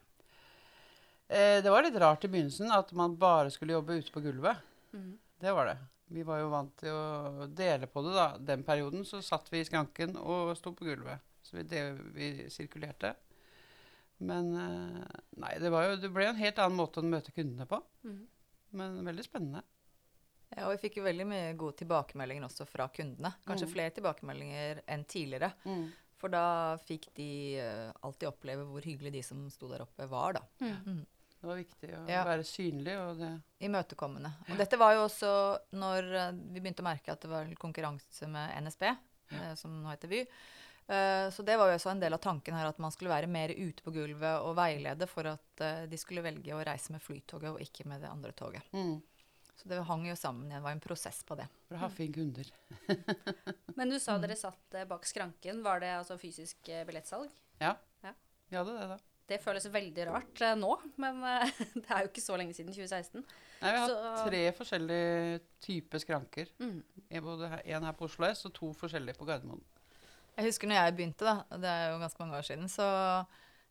Eh, 1.29 1.61
det 1.61 1.71
var 1.71 1.81
litt 1.81 1.95
rart 1.95 2.23
i 2.23 2.27
begynnelsen 2.27 2.71
at 2.71 2.93
man 2.93 3.15
bare 3.17 3.49
skulle 3.49 3.73
jobbe 3.73 3.97
ute 3.97 4.11
på 4.11 4.21
gulvet. 4.21 4.57
Mm. 4.93 5.17
Det 5.41 5.51
var 5.55 5.65
det. 5.65 5.77
Vi 6.11 6.21
var 6.23 6.37
jo 6.39 6.49
vant 6.49 6.77
til 6.77 6.89
å 6.89 7.47
dele 7.49 7.87
på 7.87 8.03
det 8.03 8.13
da. 8.13 8.37
Den 8.37 8.63
perioden 8.63 9.01
så 9.03 9.23
satt 9.23 9.49
vi 9.49 9.59
i 9.61 9.65
skranken 9.65 10.15
og 10.17 10.55
sto 10.55 10.71
på 10.71 10.85
gulvet. 10.85 11.19
Det, 11.53 11.83
vi 12.15 12.49
sirkulerte. 12.49 13.13
Men 14.23 14.49
eh, 14.55 15.21
nei, 15.41 15.53
det, 15.59 15.69
var 15.73 15.89
jo, 15.89 15.95
det 16.01 16.09
ble 16.13 16.27
en 16.31 16.39
helt 16.39 16.59
annen 16.63 16.77
måte 16.79 17.01
å 17.01 17.07
møte 17.07 17.33
kundene 17.35 17.65
på. 17.69 17.79
Mm. 18.07 18.21
Men 18.79 18.99
veldig 19.05 19.25
spennende. 19.25 19.61
ja, 20.55 20.67
og 20.67 20.71
vi 20.75 20.81
fikk 20.87 20.97
jo 20.99 21.03
veldig 21.07 21.25
mye 21.29 21.53
gode 21.57 21.77
tilbakemeldinger 21.81 22.45
også 22.47 22.65
fra 22.69 22.87
kundene. 22.93 23.33
Kanskje 23.45 23.67
Mm. 23.67 23.73
flere 23.73 23.93
tilbakemeldinger 23.97 24.81
enn 24.87 25.03
tidligere. 25.05 25.51
For 26.17 26.29
da 26.31 26.77
fikk 26.87 27.09
de 27.17 27.29
eh, 27.59 27.89
alltid 28.01 28.29
oppleve 28.29 28.63
hvor 28.69 28.81
hyggelig 28.85 29.11
de 29.17 29.21
som 29.27 29.41
sto 29.51 29.67
der 29.67 29.81
oppe, 29.83 30.07
var, 30.07 30.37
da. 30.37 30.43
Mm. 30.61 31.01
Det 31.43 31.49
var 31.49 31.57
viktig 31.59 31.89
å 31.97 32.03
Ja. 32.07 32.21
være 32.23 32.45
synlig. 32.47 32.93
Og 33.01 33.17
det, 33.19 33.31
Imøtekommende. 33.67 34.31
Og 34.49 34.57
dette 34.57 34.77
var 34.79 34.93
jo 34.95 35.01
også 35.09 35.31
når 35.75 36.07
eh, 36.15 36.31
vi 36.53 36.61
begynte 36.63 36.79
å 36.85 36.87
merke 36.87 37.11
at 37.11 37.19
det 37.25 37.29
var 37.33 37.49
konkurranse 37.59 38.29
med 38.31 38.55
NSB, 38.63 38.85
ja. 39.33 39.55
som 39.59 39.75
nå 39.83 39.89
heter 39.91 40.07
Vy. 40.07 40.21
Eh, 40.87 41.29
Så 41.31 41.43
det 41.47 41.55
var 41.57 41.69
jo 41.71 41.77
også 41.77 41.91
en 41.91 41.99
del 42.01 42.13
av 42.13 42.19
tanken 42.19 42.53
her 42.57 42.67
at 42.67 42.79
man 42.79 42.91
skulle 42.91 43.09
være 43.13 43.27
mer 43.31 43.49
ute 43.55 43.81
på 43.85 43.91
gulvet 43.95 44.41
og 44.43 44.55
veilede 44.57 45.07
for 45.07 45.23
at 45.31 45.61
eh, 45.63 45.85
de 45.87 45.97
skulle 45.97 46.21
velge 46.25 46.51
å 46.53 46.63
reise 46.65 46.91
med 46.91 47.01
Flytoget 47.01 47.53
og 47.53 47.61
ikke 47.63 47.85
med 47.87 48.01
det 48.03 48.09
andre 48.11 48.31
toget. 48.35 48.63
mm, 48.73 49.01
Så 49.55 49.69
det 49.69 49.83
hang 49.85 50.05
jo 50.07 50.15
sammen 50.15 50.47
igjen. 50.49 50.59
Det 50.59 50.63
var 50.65 50.71
en 50.75 50.79
prosess 50.83 51.23
på 51.23 51.35
det. 51.37 51.47
for 51.69 51.75
å 51.75 51.79
ha 51.85 51.89
fine 51.89 52.13
kunder. 52.13 52.51
Men 53.77 53.89
du 53.89 53.95
Mm. 53.95 54.01
sa 54.01 54.17
dere 54.17 54.35
satt 54.35 54.73
eh, 54.75 54.85
bak 54.85 55.05
skranken. 55.05 55.63
Var 55.63 55.79
det 55.79 55.93
altså 55.99 56.17
fysisk 56.19 56.57
billettsalg? 56.87 57.29
Ja. 57.61 57.75
ja. 58.03 58.13
Vi 58.49 58.57
hadde 58.57 58.73
det, 58.77 58.87
da. 58.89 58.97
Det 59.25 59.37
føles 59.41 59.65
veldig 59.71 60.03
rart 60.09 60.41
eh, 60.43 60.55
nå, 60.59 60.73
men 60.99 61.23
eh, 61.23 61.47
det 61.79 61.87
er 61.89 62.01
jo 62.03 62.09
ikke 62.11 62.21
så 62.25 62.35
lenge 62.37 62.53
siden 62.53 62.73
2016. 62.75 63.23
Nei, 63.61 63.71
vi 63.71 63.77
har 63.79 63.87
Så- 63.87 64.01
hatt 64.03 64.25
tre 64.27 64.41
forskjellige 64.57 65.39
typer 65.63 66.03
skranker. 66.03 66.49
Mm. 66.59 66.83
En, 67.09 67.23
både 67.23 67.47
her, 67.53 67.61
en 67.77 67.83
her 67.87 67.93
på 67.95 68.03
Oslo 68.09 68.27
S 68.27 68.43
og 68.45 68.53
to 68.53 68.73
forskjellige 68.75 69.15
på 69.15 69.25
Gardermoen. 69.29 69.63
Jeg 70.33 70.49
husker 70.49 70.69
når 70.69 70.79
jeg 70.79 70.95
begynte, 70.97 71.25
da, 71.27 71.35
og 71.53 71.63
det 71.63 71.71
er 71.71 71.89
jo 71.91 72.01
ganske 72.01 72.23
mange 72.23 72.37
år 72.39 72.45
siden, 72.47 72.69
så, 72.71 72.87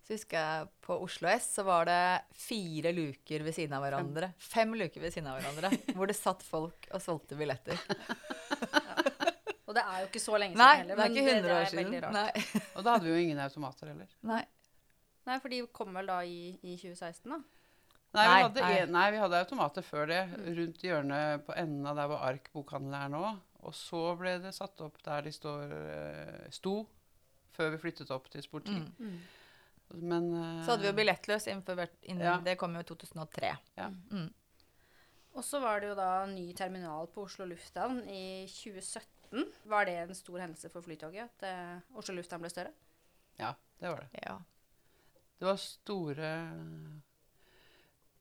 så 0.07 0.15
husker 0.15 0.39
jeg 0.39 0.69
på 0.87 0.99
Oslo 1.07 1.31
S 1.33 1.49
så 1.59 1.65
var 1.67 1.89
det 1.91 2.03
fire 2.39 2.93
luker 2.95 3.43
ved 3.47 3.57
siden 3.57 3.75
av 3.79 3.83
hverandre. 3.87 4.31
Fem 4.39 4.77
luker 4.79 5.03
ved 5.03 5.15
siden 5.15 5.31
av 5.33 5.41
hverandre, 5.41 5.73
hvor 5.99 6.11
det 6.11 6.19
satt 6.19 6.45
folk 6.47 6.87
og 6.93 7.03
solgte 7.03 7.39
billetter. 7.39 7.79
Og 9.73 9.77
det 9.79 9.83
er 9.89 10.01
jo 10.03 10.09
ikke 10.11 10.21
så 10.21 10.37
lenge 10.37 10.53
siden 10.53 10.61
Nei, 10.61 10.73
heller, 10.83 10.99
det 10.99 11.05
er 11.05 11.13
ikke 11.15 11.23
100 11.33 11.47
det, 11.47 11.53
år 11.57 11.69
siden. 11.71 12.05
Nei. 12.13 12.63
Og 12.77 12.83
da 12.85 12.93
hadde 12.93 13.07
vi 13.07 13.13
jo 13.15 13.21
ingen 13.23 13.39
automater 13.41 13.89
heller. 13.89 14.11
Nei. 14.29 14.43
Nei, 15.25 15.37
for 15.41 15.55
de 15.55 15.61
kom 15.73 15.97
vel 15.97 16.11
da 16.11 16.19
i, 16.29 16.41
i 16.61 16.75
2016, 16.77 17.31
da? 17.31 17.39
Nei, 18.13 18.25
Nei, 18.27 18.27
vi 18.27 18.43
hadde, 18.43 18.65
nei. 18.67 18.81
Nei, 18.93 19.05
vi 19.15 19.21
hadde 19.23 19.39
automater 19.41 19.87
før 19.87 20.11
det, 20.11 20.21
rundt 20.59 20.85
hjørnet 20.85 21.47
på 21.47 21.57
enden 21.57 21.89
av 21.89 21.97
der 21.97 22.11
hvor 22.11 22.21
Ark 22.27 22.51
bokhandel 22.53 22.99
er 22.99 23.15
nå. 23.15 23.23
Og 23.63 23.75
så 23.79 24.01
ble 24.19 24.37
det 24.43 24.55
satt 24.57 24.81
opp 24.83 24.99
der 25.05 25.23
de 25.27 25.33
står, 25.35 25.73
eh, 25.77 26.51
sto, 26.55 26.81
før 27.55 27.75
vi 27.75 27.81
flyttet 27.85 28.11
opp 28.15 28.29
til 28.33 28.43
Sport 28.45 28.67
10. 28.67 28.85
Mm. 28.99 29.17
Men 30.03 30.29
eh, 30.35 30.63
Så 30.65 30.73
hadde 30.73 30.87
vi 30.87 30.91
jo 30.91 30.99
billettløs 30.99 31.47
innenfor, 31.47 31.85
innen, 32.03 32.25
Ja. 32.27 32.39
Det 32.43 32.57
kom 32.61 32.75
jo 32.75 32.83
i 32.83 32.89
2003. 32.89 33.53
Ja. 33.79 33.89
Mm. 34.11 34.31
Og 35.33 35.45
så 35.45 35.61
var 35.63 35.81
det 35.81 35.93
jo 35.93 35.97
da 35.97 36.27
ny 36.29 36.51
terminal 36.57 37.09
på 37.13 37.25
Oslo 37.25 37.47
lufthavn 37.49 38.03
i 38.11 38.45
2017. 38.51 39.47
Var 39.65 39.87
det 39.89 39.95
en 40.03 40.15
stor 40.15 40.43
hendelse 40.43 40.69
for 40.73 40.85
Flytoget 40.85 41.31
at 41.31 41.47
uh, 41.49 41.97
Oslo 41.97 42.19
lufthavn 42.19 42.43
ble 42.45 42.51
større? 42.53 42.75
Ja, 43.39 43.55
det 43.81 43.89
var 43.89 44.03
det. 44.03 44.25
Ja. 44.27 44.35
Det 45.41 45.49
var 45.49 45.57
store 45.57 46.33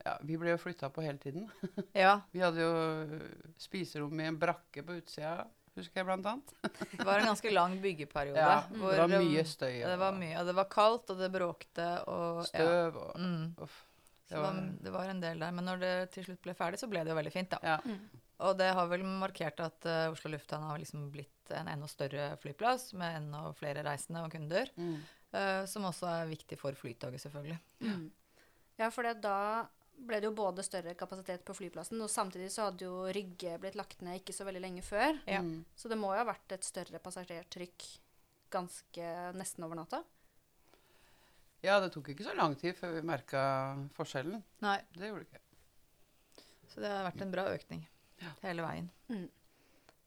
Ja, 0.06 0.18
vi 0.26 0.38
ble 0.42 0.54
jo 0.56 0.60
flytta 0.62 0.90
på 0.90 1.04
hele 1.06 1.18
tiden. 1.22 1.48
ja. 2.06 2.16
Vi 2.32 2.42
hadde 2.42 2.62
jo 2.64 3.20
spiserom 3.62 4.20
i 4.22 4.30
en 4.30 4.40
brakke 4.42 4.82
på 4.88 4.96
utsida, 4.98 5.46
husker 5.78 6.02
jeg 6.02 6.08
blant 6.10 6.26
annet. 6.32 6.56
Det 6.98 7.06
var 7.06 7.20
en 7.22 7.30
ganske 7.32 7.54
lang 7.54 7.78
byggeperiode. 7.84 8.40
Ja, 8.42 8.58
hvor 8.74 8.92
det 8.96 9.06
var 9.06 9.14
mye 9.22 9.46
støy 9.48 9.78
Det 9.86 9.98
var 10.02 10.18
mye, 10.18 10.34
og 10.42 10.50
det 10.50 10.56
var 10.58 10.68
kaldt, 10.74 11.14
og 11.14 11.22
det 11.22 11.30
bråkte, 11.34 11.88
og 12.12 12.42
ja. 12.42 12.50
støv 12.50 12.98
og 13.06 13.16
Mm. 13.22 13.48
uff. 13.62 13.80
Det 14.32 14.40
var, 14.40 14.60
det 14.80 14.92
var 14.94 15.10
en 15.12 15.20
del 15.20 15.42
der. 15.44 15.52
Men 15.52 15.66
når 15.68 15.80
det 15.82 15.96
til 16.14 16.24
slutt 16.24 16.40
ble 16.46 16.54
ferdig, 16.56 16.78
så 16.80 16.88
ble 16.88 17.02
det 17.04 17.12
jo 17.12 17.18
veldig 17.18 17.34
fint, 17.34 17.52
da. 17.52 17.58
Ja. 17.68 17.98
Og 18.48 18.54
det 18.58 18.70
har 18.74 18.88
vel 18.88 19.04
markert 19.04 19.60
at 19.60 19.86
uh, 19.86 20.06
Oslo 20.14 20.32
lufthavn 20.32 20.64
har 20.70 20.80
liksom 20.80 21.10
blitt 21.12 21.52
en 21.52 21.68
enda 21.68 21.90
større 21.92 22.30
flyplass 22.40 22.94
med 22.96 23.18
enda 23.20 23.42
flere 23.60 23.84
reisende 23.84 24.24
og 24.24 24.32
kunder. 24.32 24.72
Mm. 24.80 24.96
Uh, 25.36 25.66
som 25.68 25.84
også 25.90 26.08
er 26.14 26.32
viktig 26.32 26.58
for 26.58 26.80
Flytoget, 26.80 27.20
selvfølgelig. 27.26 27.60
Ja, 28.80 28.88
for 28.90 29.04
da 29.20 29.36
ble 29.98 30.20
det 30.20 30.30
jo 30.30 30.34
både 30.38 30.64
større 30.66 30.94
kapasitet 30.98 31.44
på 31.46 31.54
flyplassen, 31.58 32.02
og 32.02 32.10
samtidig 32.10 32.50
så 32.54 32.70
hadde 32.70 32.88
jo 32.88 33.04
Rygge 33.14 33.58
blitt 33.62 33.76
lagt 33.78 34.02
ned 34.06 34.22
ikke 34.22 34.34
så 34.34 34.48
veldig 34.48 34.62
lenge 34.64 34.82
før. 34.86 35.20
Ja. 35.30 35.42
Mm. 35.46 35.64
Så 35.78 35.92
det 35.92 35.98
må 36.02 36.14
jo 36.16 36.22
ha 36.24 36.28
vært 36.32 36.56
et 36.56 36.66
større 36.66 37.00
passasjertrykk 37.04 37.86
ganske 38.52 39.12
nesten 39.38 39.64
over 39.68 39.80
natta. 39.80 40.02
Ja, 41.62 41.78
det 41.80 41.92
tok 41.94 42.10
ikke 42.12 42.26
så 42.26 42.34
lang 42.38 42.56
tid 42.58 42.74
før 42.80 42.96
vi 42.98 43.04
merka 43.06 43.42
forskjellen. 43.94 44.42
Nei. 44.66 44.80
Det 44.98 45.12
gjorde 45.12 45.28
det 45.28 45.30
ikke. 45.30 45.44
Så 46.72 46.82
det 46.82 46.90
har 46.90 47.06
vært 47.06 47.22
en 47.22 47.34
bra 47.36 47.46
økning 47.54 47.86
Ja. 48.22 48.32
hele 48.42 48.66
veien. 48.66 48.90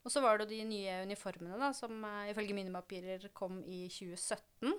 Og 0.05 0.13
så 0.13 0.21
var 0.21 0.37
det 0.39 0.45
jo 0.49 0.57
de 0.57 0.65
nye 0.69 0.97
uniformene 1.07 1.57
da, 1.61 1.71
som 1.77 2.03
eh, 2.05 2.31
ifølge 2.33 2.57
mine 2.57 2.73
papirer 2.75 3.29
kom 3.33 3.63
i 3.65 3.87
2017. 3.89 4.75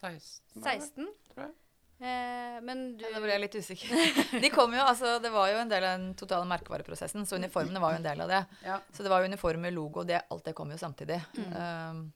16, 0.00 0.62
var 0.62 0.64
det, 0.64 0.88
16. 0.88 1.08
tror 1.34 1.44
jeg. 1.44 1.54
Eh, 2.00 2.60
men 2.62 2.96
du 2.96 3.04
Ja, 3.04 3.10
da 3.12 3.20
ble 3.20 3.34
jeg 3.34 3.42
litt 3.42 3.56
usikker. 3.60 4.40
De 4.44 4.50
kom 4.52 4.72
jo, 4.72 4.80
altså 4.80 5.18
Det 5.20 5.28
var 5.34 5.50
jo 5.52 5.58
en 5.60 5.68
del 5.68 5.84
av 5.84 5.98
den 5.98 6.14
totale 6.16 6.48
merkevareprosessen, 6.48 7.26
så 7.28 7.36
uniformene 7.36 7.82
var 7.82 7.92
jo 7.92 8.00
en 8.00 8.06
del 8.06 8.24
av 8.24 8.32
det. 8.32 8.40
Ja. 8.64 8.78
Så 8.92 9.04
det 9.04 9.12
var 9.12 9.20
jo 9.20 9.28
uniformer, 9.28 9.74
logo, 9.76 10.04
det, 10.08 10.22
alt 10.32 10.48
det 10.48 10.56
kom 10.56 10.72
jo 10.72 10.78
samtidig. 10.80 11.20
Um, 11.36 12.06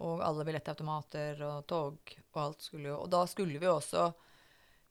og 0.00 0.22
alle 0.24 0.46
billettautomater 0.46 1.42
og 1.44 1.66
tog 1.68 2.12
og 2.30 2.38
alt 2.40 2.62
skulle 2.64 2.88
jo 2.88 3.00
Og 3.02 3.08
da 3.12 3.18
skulle 3.28 3.58
vi 3.60 3.66
jo 3.66 3.74
også 3.74 4.06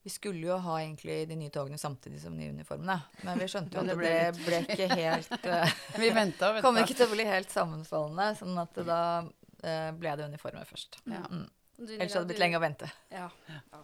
Vi 0.05 0.11
skulle 0.13 0.43
jo 0.45 0.57
ha 0.61 0.75
egentlig 0.83 1.23
de 1.31 1.37
nye 1.39 1.49
togene 1.49 1.79
samtidig 1.81 2.19
som 2.21 2.35
de 2.35 2.43
nye 2.43 2.53
uniformene. 2.53 2.99
Men 3.25 3.41
vi 3.41 3.47
skjønte 3.49 3.73
jo 3.73 3.81
at 3.81 3.89
det 3.89 3.97
ble 3.97 4.11
ble, 4.37 4.59
ikke 4.67 4.89
helt 4.99 5.47
uh, 5.47 5.77
Vi 6.03 6.11
venta 6.13 6.51
og 6.51 6.61
Kom 6.65 6.77
ikke 6.83 6.97
til 6.99 7.07
å 7.07 7.15
bli 7.15 7.25
helt 7.25 7.49
sammenfallende, 7.55 8.27
sånn 8.37 8.61
at 8.61 8.83
da 8.85 9.01
eh, 9.63 9.89
ble 9.97 10.13
det 10.19 10.29
uniformer 10.29 10.67
først. 10.69 11.01
Ja. 11.09 11.23
Mm. 11.25 11.47
Ellers 11.79 12.13
hadde 12.13 12.27
det 12.27 12.33
blitt 12.33 12.43
lenge 12.43 12.59
å 12.59 12.63
vente. 12.63 12.91
Ja. 13.15 13.31
ja. 13.49 13.81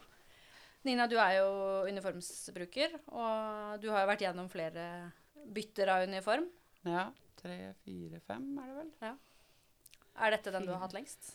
Nina, 0.86 1.08
du 1.10 1.16
er 1.18 1.40
jo 1.40 1.48
uniformsbruker, 1.90 2.94
og 3.10 3.80
du 3.82 3.88
har 3.90 4.04
jo 4.04 4.10
vært 4.12 4.22
gjennom 4.28 4.50
flere 4.54 4.84
bytter 5.56 5.90
av 5.96 6.04
uniform. 6.08 6.46
Ja. 6.86 7.08
Tre, 7.42 7.56
fire, 7.86 8.20
fem 8.26 8.46
er 8.62 8.70
det 8.70 8.76
vel. 8.80 8.92
Er 10.16 10.32
dette 10.38 10.54
den 10.54 10.66
du 10.68 10.72
har 10.76 10.84
hatt 10.86 10.94
lengst? 10.96 11.34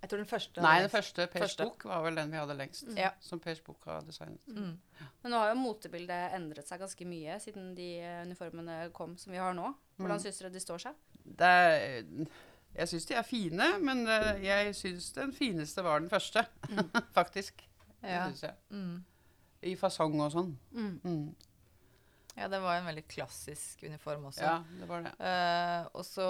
Jeg 0.00 0.08
tror 0.08 0.22
den 0.22 0.28
første 0.30 0.62
Nei, 0.64 0.76
den 0.80 0.90
første 0.92 1.26
Pers 1.30 1.54
bok 1.60 1.84
var 1.90 2.00
vel 2.06 2.16
den 2.16 2.30
vi 2.32 2.38
hadde 2.40 2.54
lengst. 2.56 2.86
Ja. 2.96 3.10
Som 3.22 3.42
Pers 3.44 3.60
bok 3.66 3.84
har 3.90 4.00
designet. 4.06 4.40
Mm. 4.48 4.78
Men 5.22 5.34
nå 5.34 5.40
har 5.42 5.50
jo 5.52 5.58
motebildet 5.60 6.32
endret 6.38 6.70
seg 6.70 6.80
ganske 6.80 7.04
mye 7.10 7.36
siden 7.44 7.74
de 7.76 7.90
uniformene 8.24 8.78
kom 8.96 9.18
som 9.20 9.34
vi 9.34 9.42
har 9.42 9.52
nå. 9.58 9.68
Hvordan 10.00 10.16
Mm. 10.16 10.24
syns 10.24 10.38
dere 10.40 10.52
de 10.54 10.60
står 10.64 10.78
seg? 10.86 10.94
Det 11.20 11.46
er, 11.46 12.02
jeg 12.76 12.90
syns 12.92 13.06
de 13.08 13.16
er 13.18 13.26
fine, 13.26 13.68
men 13.82 14.04
eh, 14.08 14.42
jeg 14.44 14.74
syns 14.78 15.10
den 15.16 15.32
fineste 15.36 15.84
var 15.84 16.02
den 16.02 16.10
første. 16.12 16.44
Faktisk. 17.18 17.64
Det 18.00 18.18
syns 18.30 18.44
jeg. 18.46 18.58
Mm. 18.72 19.00
I 19.70 19.72
fasong 19.76 20.14
og 20.22 20.30
sånn. 20.32 20.52
Mm. 20.72 20.92
Mm. 21.04 21.24
ja, 22.38 22.46
det 22.48 22.60
var 22.62 22.78
en 22.78 22.86
veldig 22.88 23.04
klassisk 23.10 23.82
uniform 23.84 24.30
også. 24.30 24.46
Ja, 24.46 24.60
det 24.80 24.88
var 24.88 25.04
det. 25.04 25.12
Uh, 25.20 25.90
og 26.00 26.06
så 26.08 26.28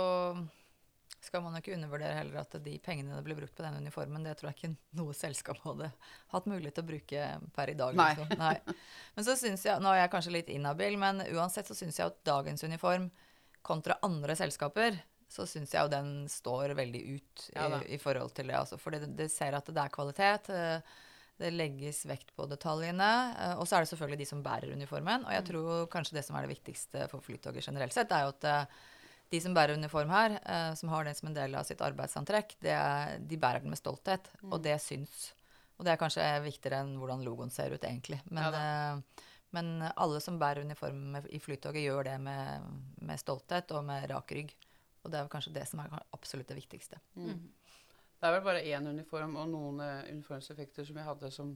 skal 1.20 1.44
man 1.44 1.54
jo 1.54 1.60
ikke 1.60 1.74
undervurdere 1.76 2.16
heller 2.16 2.40
at 2.40 2.54
de 2.64 2.74
pengene 2.82 3.12
det 3.12 3.24
ble 3.26 3.36
brukt 3.36 3.54
på 3.56 3.64
den 3.64 3.76
uniformen, 3.84 4.24
det 4.24 4.38
tror 4.40 4.50
jeg 4.50 4.56
ikke 4.56 4.98
noe 4.98 5.14
selskap 5.16 5.60
hadde 5.66 5.90
hatt 6.32 6.48
mulighet 6.48 6.78
til 6.78 6.86
å 6.86 6.90
bruke 6.90 7.26
per 7.54 7.72
i 7.72 7.76
dag. 7.76 7.98
Nei. 7.98 8.08
Liksom. 8.16 8.40
Nei. 8.40 8.78
Men 9.16 9.26
så 9.28 9.36
syns 9.38 9.66
jeg, 9.68 9.84
nå 9.84 9.92
er 9.92 10.02
jeg 10.02 10.12
kanskje 10.14 10.34
litt 10.38 10.52
inhabil, 10.54 10.96
men 11.00 11.20
uansett 11.36 11.68
så 11.68 11.76
syns 11.76 12.00
jeg 12.00 12.08
at 12.08 12.22
dagens 12.26 12.64
uniform 12.64 13.10
kontra 13.66 13.98
andre 14.06 14.34
selskaper, 14.38 14.96
så 15.30 15.46
syns 15.46 15.70
jeg 15.74 15.86
jo 15.86 15.92
den 15.92 16.10
står 16.30 16.74
veldig 16.74 17.00
ut 17.14 17.44
i, 17.52 17.54
Ja 17.54 17.78
i 17.86 17.98
forhold 18.02 18.32
til 18.34 18.50
det. 18.50 18.56
Altså, 18.58 18.78
for 18.82 18.90
det, 18.94 19.06
det 19.16 19.28
ser 19.30 19.54
at 19.54 19.68
det 19.70 19.78
er 19.84 19.92
kvalitet. 19.94 20.50
eh, 20.50 20.80
Det 21.40 21.52
legges 21.54 22.02
vekt 22.04 22.34
på 22.36 22.44
detaljene. 22.50 23.10
eh, 23.38 23.54
Og 23.56 23.68
så 23.68 23.76
er 23.78 23.84
det 23.86 23.92
selvfølgelig 23.92 24.18
de 24.18 24.26
som 24.28 24.42
bærer 24.42 24.72
uniformen. 24.74 25.24
Og 25.24 25.32
jeg 25.32 25.44
tror 25.48 25.86
kanskje 25.92 26.18
det 26.18 26.24
som 26.26 26.36
er 26.36 26.46
det 26.48 26.56
viktigste 26.56 27.06
for 27.08 27.22
Flytoget 27.24 27.64
generelt 27.64 27.94
sett, 27.94 28.10
er 28.12 28.26
jo 28.26 28.34
at 28.34 28.44
eh, 28.44 28.64
de 29.30 29.40
som 29.40 29.54
bærer 29.54 29.78
uniform 29.78 30.10
her, 30.10 30.40
som 30.74 30.88
har 30.90 31.04
den 31.06 31.14
som 31.14 31.28
en 31.30 31.34
del 31.36 31.54
av 31.54 31.62
sitt 31.62 31.78
arbeidsantrekk, 31.86 32.56
det 32.66 32.72
er, 32.74 33.12
de 33.22 33.36
bærer 33.38 33.62
den 33.62 33.70
med 33.70 33.78
stolthet. 33.78 34.26
Og 34.42 34.58
det 34.64 34.74
syns. 34.82 35.28
Og 35.78 35.86
det 35.86 35.92
er 35.92 36.00
kanskje 36.00 36.24
viktigere 36.42 36.80
enn 36.82 36.96
hvordan 36.98 37.22
logoen 37.22 37.48
ser 37.54 37.70
ut, 37.70 37.84
egentlig. 37.86 38.18
Men, 38.26 38.50
Ja 38.58 38.96
men 39.52 39.82
alle 39.96 40.20
som 40.22 40.36
bærer 40.38 40.62
uniform 40.62 41.16
i 41.26 41.38
Flytoget, 41.42 41.82
gjør 41.82 42.04
det 42.06 42.18
med, 42.22 42.66
med 43.02 43.18
stolthet 43.18 43.72
og 43.74 43.82
med 43.84 44.04
rak 44.10 44.30
rygg. 44.36 44.52
Og 45.04 45.12
det 45.12 45.18
er 45.20 45.32
kanskje 45.32 45.54
det 45.54 45.64
som 45.68 45.80
er 45.82 45.94
absolutt 46.12 46.50
det 46.50 46.58
viktigste. 46.58 47.00
Mm. 47.14 47.48
Det 48.20 48.28
er 48.28 48.36
vel 48.36 48.44
bare 48.44 48.64
én 48.68 48.88
uniform 48.90 49.38
og 49.40 49.48
noen 49.48 49.80
uh, 49.80 50.04
uniformseffekter 50.10 50.84
som 50.84 50.98
jeg 51.00 51.08
hadde 51.08 51.30
som 51.32 51.54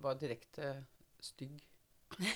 var 0.00 0.18
direkte 0.20 0.74
stygg. 1.20 1.60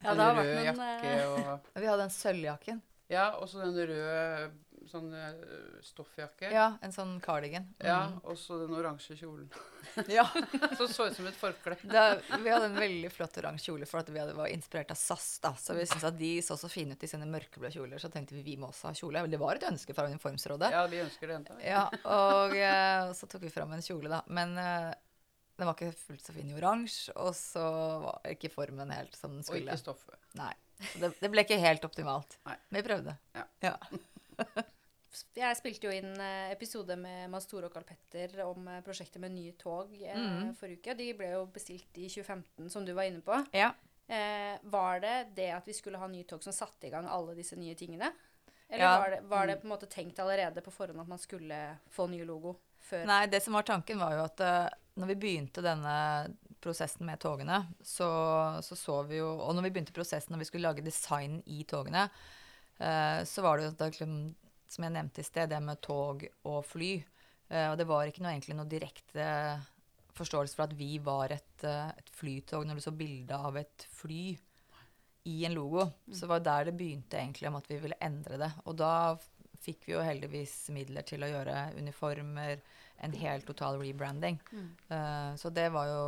Ja, 0.00 0.12
en 0.12 0.18
det 0.18 0.24
har 0.24 0.36
rød 0.36 0.38
vært 0.38 0.52
noen 0.54 0.66
jakke 0.70 1.08
eh, 1.10 1.48
og 1.50 1.80
Vi 1.82 1.88
hadde 1.88 2.04
den 2.04 2.12
sølvjakken. 2.14 2.78
Ja, 3.12 3.26
og 3.36 3.48
så 3.50 3.60
den 3.60 3.76
røde 3.76 4.46
sånn 4.90 5.08
eh, 5.14 5.36
stoffjakke. 5.84 6.48
Ja, 6.54 6.66
en 6.84 6.92
sånn 6.94 7.16
cardigan. 7.24 7.66
Ja, 7.82 7.98
Mm. 8.06 8.20
og 8.24 8.36
så 8.38 8.58
den 8.62 8.74
oransje 8.76 9.16
kjolen. 9.18 9.48
ja. 10.12 10.24
Som 10.78 10.88
så 10.92 11.06
ut 11.08 11.16
som 11.16 11.26
et 11.30 11.36
forkle. 11.38 11.76
Da, 11.88 12.16
vi 12.42 12.50
hadde 12.52 12.68
en 12.70 12.78
veldig 12.78 13.10
flott 13.14 13.38
oransje 13.40 13.70
kjole 13.70 13.86
for 13.88 14.00
at 14.02 14.10
vi 14.12 14.18
hadde, 14.20 14.34
var 14.38 14.50
inspirert 14.52 14.90
av 14.94 14.98
SAS. 15.00 15.38
da, 15.44 15.54
Så 15.58 15.74
vi 15.78 15.86
syntes 15.86 16.04
at 16.10 16.18
de 16.18 16.30
så 16.44 16.56
så 16.60 16.68
fine 16.72 16.92
ut 16.96 17.02
i 17.06 17.10
sine 17.10 17.26
mørkeblå 17.30 17.70
kjoler. 17.74 17.98
Så 18.02 18.10
tenkte 18.12 18.34
vi 18.38 18.42
vi 18.46 18.56
må 18.60 18.68
også 18.70 18.90
ha 18.90 18.94
kjole. 18.98 19.24
Det 19.30 19.40
var 19.40 19.56
et 19.60 19.66
ønske 19.70 19.94
fra 19.96 20.06
Uniformsrådet. 20.10 20.70
Ja, 20.74 20.84
vi 20.92 21.00
ønsker 21.04 21.26
det 21.32 21.38
enda. 21.40 21.58
Ja, 21.64 21.86
og 22.04 22.54
eh, 22.56 23.12
så 23.16 23.26
tok 23.30 23.42
vi 23.46 23.50
fram 23.54 23.72
en 23.76 23.82
kjole, 23.84 24.10
da. 24.12 24.22
Men 24.28 24.56
eh, 24.60 24.92
den 25.56 25.66
var 25.70 25.74
ikke 25.78 25.94
fullt 25.96 26.26
så 26.26 26.34
fin 26.36 26.50
i 26.52 26.56
oransje. 26.58 27.14
Og 27.16 27.32
så 27.38 27.64
var 28.04 28.20
ikke 28.34 28.50
formen 28.52 28.90
helt 28.92 29.16
som 29.16 29.32
den 29.38 29.42
skulle. 29.46 29.64
Og 29.64 29.72
ikke 29.72 29.84
stoffet. 29.86 30.18
Nei. 30.36 30.52
Det, 31.00 31.14
det 31.22 31.30
ble 31.32 31.40
ikke 31.46 31.56
helt 31.62 31.84
optimalt. 31.88 32.36
Nei. 32.44 32.58
Men 32.68 32.82
vi 32.82 32.88
prøvde. 32.90 33.14
Ja. 33.38 33.46
ja. 33.64 33.76
Jeg 35.36 35.56
spilte 35.56 35.86
jo 35.88 35.92
inn 35.94 36.12
eh, 36.20 36.50
episode 36.52 36.96
med 37.00 37.30
Mads 37.32 37.46
Tore 37.50 37.68
og 37.68 37.72
Carl 37.74 37.84
Petter 37.88 38.40
om 38.44 38.66
eh, 38.68 38.80
prosjektet 38.84 39.20
med 39.22 39.32
nye 39.36 39.52
tog 39.60 39.92
eh, 39.96 40.16
Mhm. 40.16 40.54
forrige 40.58 40.80
uke. 40.82 40.94
De 40.98 41.10
ble 41.14 41.30
jo 41.32 41.46
bestilt 41.46 41.96
i 42.02 42.08
2015, 42.08 42.68
som 42.70 42.84
du 42.84 42.92
var 42.96 43.04
inne 43.10 43.22
på. 43.24 43.38
ja. 43.52 43.72
Eh, 44.08 44.58
var 44.62 45.00
det 45.02 45.34
det 45.34 45.48
at 45.50 45.66
vi 45.66 45.72
skulle 45.74 45.98
ha 45.98 46.06
nye 46.06 46.22
tog 46.24 46.40
som 46.44 46.52
satte 46.54 46.86
i 46.86 46.90
gang 46.92 47.08
alle 47.10 47.34
disse 47.34 47.56
nye 47.58 47.74
tingene? 47.74 48.12
Eller 48.70 48.84
Ja. 48.84 48.98
var, 49.00 49.10
det, 49.10 49.20
var 49.26 49.46
det 49.46 49.56
på 49.60 49.66
en 49.66 49.72
måte 49.72 49.88
tenkt 49.90 50.18
allerede 50.22 50.62
på 50.62 50.70
forhånd 50.70 51.00
at 51.00 51.08
man 51.08 51.18
skulle 51.18 51.78
få 51.90 52.06
ny 52.06 52.20
logo 52.24 52.56
før? 52.78 53.04
Nei, 53.06 53.26
det 53.26 53.42
som 53.42 53.54
var 53.54 53.62
tanken, 53.66 53.98
var 53.98 54.12
jo 54.14 54.22
at 54.28 54.38
når 54.96 55.06
vi 55.10 55.14
begynte 55.24 55.60
denne 55.62 56.36
prosessen 56.62 57.04
med 57.06 57.18
togene, 57.18 57.66
så, 57.82 58.62
så 58.62 58.76
så 58.78 59.02
vi 59.08 59.16
jo 59.18 59.40
Og 59.40 59.54
når 59.56 59.62
vi 59.66 59.70
begynte 59.70 59.92
prosessen 59.92 60.30
når 60.32 60.38
vi 60.38 60.44
skulle 60.52 60.68
lage 60.70 60.84
design 60.86 61.42
i 61.46 61.64
togene, 61.64 62.08
eh, 62.78 63.24
så 63.26 63.42
var 63.42 63.56
det 63.58 63.64
jo 63.66 63.70
at 63.74 63.78
som 64.72 64.86
jeg 64.86 64.94
nevnte 64.96 65.22
i 65.22 65.26
sted, 65.26 65.50
det 65.50 65.62
med 65.62 65.80
tog 65.84 66.24
og 66.48 66.60
fly. 66.66 66.96
Uh, 67.50 67.70
og 67.70 67.78
det 67.80 67.86
var 67.88 68.08
ikke 68.08 68.24
noe, 68.24 68.34
egentlig 68.34 68.58
noe 68.58 68.70
direkte 68.70 69.26
forståelse 70.16 70.56
for 70.56 70.66
at 70.66 70.76
vi 70.78 70.96
var 71.04 71.34
et, 71.36 71.54
uh, 71.66 71.92
et 71.92 72.12
flytog 72.16 72.66
når 72.66 72.78
du 72.78 72.86
så 72.86 72.94
bilde 72.96 73.38
av 73.48 73.58
et 73.60 73.86
fly 73.98 74.34
i 75.26 75.38
en 75.46 75.54
logo. 75.54 75.88
Så 76.14 76.28
var 76.30 76.40
det 76.40 76.50
der 76.50 76.68
det 76.70 76.76
begynte 76.78 77.18
egentlig 77.18 77.48
om 77.50 77.58
at 77.58 77.70
vi 77.70 77.80
ville 77.82 77.98
endre 78.02 78.38
det. 78.40 78.52
Og 78.66 78.78
da 78.78 78.92
fikk 79.62 79.86
vi 79.88 79.94
jo 79.94 80.02
heldigvis 80.04 80.54
midler 80.74 81.06
til 81.06 81.24
å 81.24 81.30
gjøre 81.30 81.56
uniformer, 81.78 82.60
en 83.04 83.12
helt 83.20 83.44
total 83.48 83.76
rebranding. 83.80 84.38
Eh, 84.88 85.32
så 85.36 85.50
det 85.52 85.66
var 85.74 85.90
jo 85.90 86.02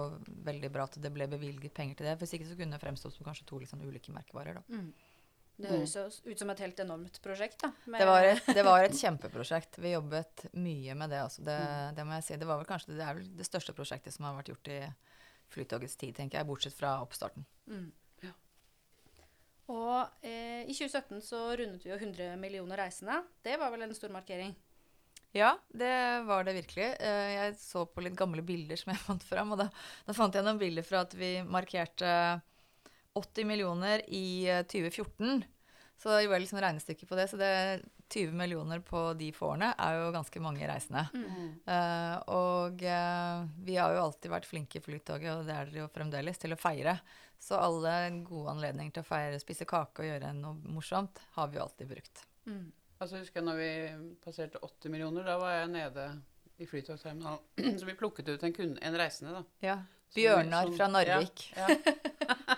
veldig 0.46 0.70
bra 0.72 0.86
at 0.88 0.96
det 1.02 1.10
ble 1.12 1.26
bevilget 1.28 1.74
penger 1.76 1.98
til 1.98 2.08
det. 2.08 2.16
Hvis 2.20 2.36
ikke 2.36 2.48
så 2.48 2.56
kunne 2.56 2.76
det 2.76 2.84
fremstått 2.84 3.16
som 3.16 3.26
kanskje 3.26 3.48
to 3.48 3.60
sånn 3.68 3.84
ulike 3.84 4.14
merkevarer. 4.14 4.60
Da. 4.60 4.78
Mm. 4.78 4.92
Det 5.58 5.70
høres 5.72 5.94
mm. 5.98 6.30
ut 6.30 6.42
som 6.42 6.50
et 6.52 6.60
helt 6.62 6.80
enormt 6.84 7.16
prosjekt, 7.22 7.58
da. 7.64 7.72
Det, 7.90 8.06
var 8.06 8.26
et, 8.28 8.50
det 8.58 8.64
var 8.66 8.84
et 8.86 8.94
kjempeprosjekt. 8.94 9.80
Vi 9.82 9.90
jobbet 9.90 10.44
mye 10.54 10.94
med 10.98 11.10
det. 11.10 11.22
Altså. 11.26 11.42
Det, 11.46 11.58
det 11.96 12.04
må 12.06 12.14
jeg 12.18 12.26
si. 12.28 12.36
Det 12.38 12.46
var 12.46 12.60
vel 12.60 12.68
kanskje 12.68 12.92
det, 12.94 13.02
er 13.02 13.18
vel 13.18 13.30
det 13.40 13.46
største 13.48 13.74
prosjektet 13.74 14.14
som 14.14 14.28
har 14.28 14.36
vært 14.38 14.52
gjort 14.52 14.70
i 14.70 14.82
Flytogets 15.48 15.96
tid, 15.98 16.14
tenker 16.14 16.38
jeg, 16.38 16.46
bortsett 16.46 16.76
fra 16.76 16.98
oppstarten. 17.02 17.46
Mm. 17.66 17.88
Ja. 18.22 18.32
Og 19.72 20.24
eh, 20.28 20.62
i 20.68 20.76
2017 20.76 21.24
så 21.24 21.42
rundet 21.58 21.82
vi 21.82 21.90
jo 21.90 21.98
100 21.98 22.36
millioner 22.40 22.84
reisende. 22.84 23.22
Det 23.42 23.56
var 23.58 23.72
vel 23.74 23.86
en 23.88 23.96
stor 23.96 24.12
markering? 24.14 24.54
Ja, 25.36 25.56
det 25.68 26.22
var 26.28 26.44
det 26.46 26.54
virkelig. 26.56 26.92
Eh, 27.00 27.32
Jeg 27.34 27.56
så 27.60 27.82
på 27.88 28.04
litt 28.04 28.16
gamle 28.16 28.44
bilder 28.46 28.78
som 28.78 28.92
jeg 28.94 29.02
fant 29.08 29.26
fram, 29.26 29.56
og 29.56 29.64
da, 29.64 29.68
da 30.06 30.16
fant 30.16 30.38
jeg 30.38 30.46
noen 30.46 30.60
bilder 30.60 30.86
fra 30.86 31.02
at 31.02 31.18
vi 31.18 31.38
markerte 31.42 32.12
80 33.16 33.46
millioner 33.48 34.02
i 34.08 34.48
eh, 34.48 34.64
2014. 34.66 35.44
Så 35.98 36.12
jeg 36.14 36.28
gjorde 36.28 36.42
liksom 36.44 36.60
regnestykke 36.62 37.06
på 37.10 37.16
det. 37.18 37.26
Så 37.30 37.38
det 37.40 37.52
20 38.08 38.32
millioner 38.38 38.80
på 38.80 39.00
de 39.18 39.32
få 39.36 39.50
årene 39.52 39.72
er 39.74 39.96
jo 39.98 40.12
ganske 40.14 40.40
mange 40.40 40.68
reisende. 40.70 41.02
Eh, 41.68 42.14
og 42.32 42.84
uh, 42.86 43.42
vi 43.66 43.76
har 43.76 43.92
jo 43.96 44.04
alltid 44.06 44.32
vært 44.32 44.48
flinke 44.48 44.78
i 44.78 44.84
Flytoget, 44.84 45.32
og 45.34 45.48
det 45.48 45.56
er 45.56 45.68
dere 45.68 45.82
jo 45.82 45.90
fremdeles, 45.92 46.38
til 46.40 46.54
å 46.54 46.60
feire. 46.60 46.94
Så 47.38 47.58
alle 47.58 47.92
gode 48.26 48.54
anledninger 48.54 48.94
til 48.96 49.04
å 49.04 49.08
feire, 49.10 49.42
spise 49.42 49.66
kake 49.68 50.04
og 50.04 50.08
gjøre 50.08 50.32
noe 50.38 50.56
morsomt, 50.72 51.20
har 51.36 51.50
vi 51.50 51.58
jo 51.58 51.66
alltid 51.66 51.90
brukt. 51.90 52.24
Mm. 52.48 52.64
Altså, 52.98 53.20
husker 53.20 53.42
jeg 53.42 53.46
når 53.46 53.60
vi 53.60 53.70
passerte 54.24 54.62
80 54.64 54.94
millioner, 54.94 55.26
da 55.26 55.36
var 55.42 55.58
jeg 55.60 55.70
nede 55.74 56.08
i 56.58 56.66
Flytogterminalen. 56.66 57.76
Så 57.78 57.86
vi 57.86 57.98
plukket 57.98 58.32
ut 58.32 58.42
en, 58.42 58.54
kunde, 58.56 58.80
en 58.82 58.98
reisende, 58.98 59.36
da. 59.36 59.44
Ja. 59.66 59.76
Bjørnar 60.16 60.70
som- 60.70 60.78
fra 60.78 60.88
Narvik. 60.88 61.50
Ja, 61.58 61.68
ja, 61.68 62.56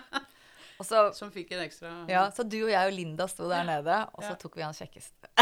så 0.87 0.97
som 1.17 1.31
fikk 1.33 1.49
en 1.55 1.63
ekstra 1.65 1.89
Ja, 2.11 2.23
så 2.35 2.41
du 2.47 2.57
og 2.63 2.71
jeg 2.71 2.83
og 2.89 2.93
Linda 2.95 3.25
sto 3.31 3.43
der 3.51 3.63
nede, 3.67 3.95
og 4.15 4.21
så 4.25 4.33
tok 4.39 4.53
vi 4.59 4.63
han 4.65 4.75
kjekkeste. 4.77 5.25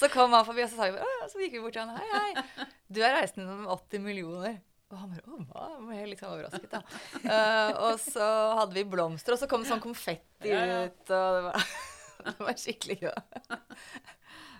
så 0.00 0.08
kom 0.12 0.32
han 0.34 0.44
forbi, 0.46 0.62
og 0.64 0.70
så, 0.72 0.76
sa 0.78 0.84
vi, 0.90 0.98
så 1.32 1.36
gikk 1.42 1.54
vi 1.58 1.62
bort 1.64 1.74
til 1.76 1.84
han. 1.84 1.92
Hei, 1.98 2.08
hei. 2.34 2.66
Du 2.88 2.98
er 3.02 3.12
reisende 3.18 3.52
med 3.62 3.68
80 3.72 4.00
millioner. 4.04 4.54
Og 4.92 4.96
han 5.00 5.08
bare 5.14 5.24
Å, 5.26 5.28
hva? 5.50 5.62
Jeg 5.74 5.82
ble 5.88 6.10
litt 6.12 6.20
sånn 6.22 6.34
overrasket, 6.36 6.70
da. 6.74 6.80
Uh, 7.24 7.70
og 7.88 7.94
så 8.02 8.26
hadde 8.60 8.74
vi 8.76 8.82
blomster, 8.88 9.32
og 9.34 9.40
så 9.40 9.46
kom 9.50 9.62
sånn 9.66 9.82
konfetti 9.82 10.48
Ja, 10.52 10.60
ja. 10.68 10.76
ut, 10.86 11.04
og 11.08 11.28
det 11.38 11.42
var, 11.48 11.54
det 12.28 12.36
var 12.48 12.54
skikkelig 12.60 12.96
gøy. 13.06 13.18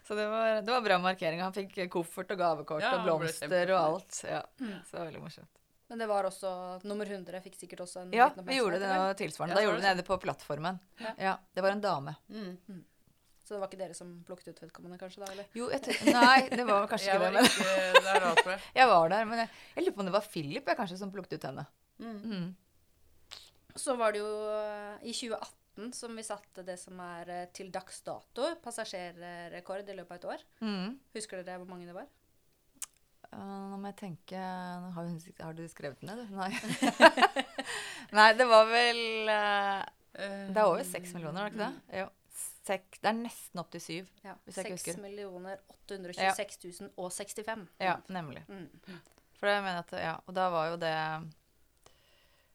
Så 0.05 0.13
det 0.19 0.27
var, 0.29 0.47
det 0.65 0.73
var 0.73 0.83
bra 0.85 0.97
markering. 1.01 1.41
Han 1.41 1.55
fikk 1.57 1.73
koffert 1.93 2.33
og 2.35 2.39
gavekort 2.41 2.85
og 2.91 2.99
blomster 3.07 3.67
og 3.73 3.79
alt. 3.81 4.13
Ja, 4.27 4.43
Så 4.59 4.91
det 4.91 4.99
var 4.99 5.07
veldig 5.09 5.23
morsomt. 5.23 5.53
Men 5.95 6.01
det 6.03 6.07
var 6.11 6.27
også 6.27 6.49
nummer 6.91 7.07
100 7.07 7.39
fikk 7.45 7.55
sikkert 7.55 7.85
også 7.85 8.01
en 8.03 8.09
Ja, 8.17 8.25
liten 8.33 8.49
vi 8.49 8.57
gjorde 8.57 8.81
det 8.83 8.89
noe 8.91 9.13
tilsvarende. 9.15 9.55
Ja, 9.55 9.61
Da 9.61 9.63
gjorde 9.63 9.77
vi 9.79 9.83
det 9.85 9.91
nede 9.93 10.05
på 10.09 10.17
plattformen. 10.25 10.81
Ja. 10.99 11.13
Ja, 11.23 11.35
Det 11.55 11.63
var 11.63 11.71
en 11.71 11.83
dame. 11.85 12.17
Mm. 12.27 12.57
eller? 12.67 12.81
Så 13.45 13.55
det 13.55 13.61
var 13.61 13.69
ikke 13.71 13.79
dere 13.79 13.95
som 13.95 14.09
plukket 14.27 14.49
ut 14.49 14.63
vedkommende, 14.65 14.99
kanskje? 14.99 15.21
da, 15.23 15.29
eller? 15.31 15.47
Jo, 15.55 15.69
jeg 15.71 15.95
nei, 16.17 16.49
det 16.51 16.65
var 16.67 16.89
kanskje 16.91 17.13
ikke 17.15 17.21
det. 17.21 17.29
var 17.29 17.95
Men 17.95 18.09
der 18.09 18.21
da, 18.25 18.33
jeg. 18.51 18.61
jeg 18.81 18.89
var 18.91 19.15
der. 19.15 19.25
Men 19.31 19.43
jeg, 19.45 19.53
jeg 19.77 19.85
lurer 19.85 19.95
på 19.95 20.03
om 20.03 20.11
det 20.11 20.17
var 20.17 20.27
Philip 20.33 20.73
jeg 20.73 20.81
kanskje 20.81 20.99
som 20.99 21.13
plukket 21.15 21.37
ut 21.39 21.47
henne. 21.53 21.67
Mm. 22.03 22.19
Mm. 22.33 22.49
Så 23.85 23.95
var 24.01 24.17
det 24.17 24.25
jo 24.25 24.33
eh, 24.51 24.99
i 25.07 25.15
2018 25.15 25.95
som 25.95 26.19
vi 26.19 26.27
satte 26.27 26.67
det 26.67 26.79
som 26.83 26.99
er 27.07 27.31
eh, 27.37 27.47
til 27.55 27.71
dags 27.71 28.03
dato 28.03 28.51
passasjerrekord 28.67 29.95
i 29.95 29.99
løpet 30.03 30.11
av 30.11 30.19
et 30.19 30.29
år. 30.35 30.45
Mm. 30.67 30.99
Husker 31.15 31.45
dere 31.47 31.63
hvor 31.63 31.71
mange 31.71 31.87
det 31.87 31.95
var? 32.03 32.11
Uh, 33.35 33.71
nå 33.73 33.79
må 33.83 33.91
jeg 33.91 33.97
tenke 33.99 34.39
Har, 34.39 35.09
hun, 35.09 35.17
har 35.41 35.57
du 35.59 35.65
skrevet 35.71 36.01
den 36.01 36.11
ned, 36.13 36.23
du? 36.23 36.37
Nei. 36.39 36.51
Nei, 38.19 38.29
det 38.39 38.47
var 38.47 38.69
vel 38.71 39.01
uh, 39.27 39.81
Det 40.15 40.55
er 40.55 40.67
over 40.69 40.85
seks 40.87 41.17
millioner, 41.17 41.41
er 41.41 41.51
det 41.51 41.57
ikke 41.57 41.65
det? 41.65 41.99
Jo. 42.05 42.11
Sek, 42.65 42.87
det 43.03 43.11
er 43.11 43.17
nesten 43.19 43.61
opp 43.61 43.73
til 43.75 43.83
syv. 43.85 44.07
Ja, 44.25 44.39
Hvis 44.47 44.57
jeg 44.57 44.71
ikke 44.71 44.79
6 44.81 44.87
husker. 44.87 45.03
millioner 45.03 45.59
826 45.85 46.79
065. 46.97 47.67
Ja, 47.83 47.99
nemlig. 48.09 48.41
Mm. 48.49 48.71
For 49.37 49.51
det 49.51 49.59
mener 49.61 49.83
jeg 49.83 49.85
at, 49.85 49.97
ja, 50.01 50.15
Og 50.25 50.37
da 50.39 50.47
var 50.55 50.71
jo 50.71 50.79
det 50.81 50.95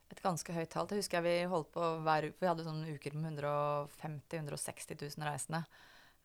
et 0.09 0.23
ganske 0.23 0.55
høyt 0.55 0.71
tall. 0.73 0.87
Det 0.89 0.97
husker 0.97 1.19
jeg 1.19 1.27
vi 1.27 1.51
holdt 1.51 1.69
på 1.75 1.91
hver 2.07 2.29
uke. 2.29 2.39
Vi 2.41 2.49
hadde 2.49 2.65
sånne 2.65 2.95
uker 2.95 3.15
med 3.19 3.37
150 3.37 4.25
000-160 4.33 4.97
000 4.97 5.27
reisende. 5.29 5.61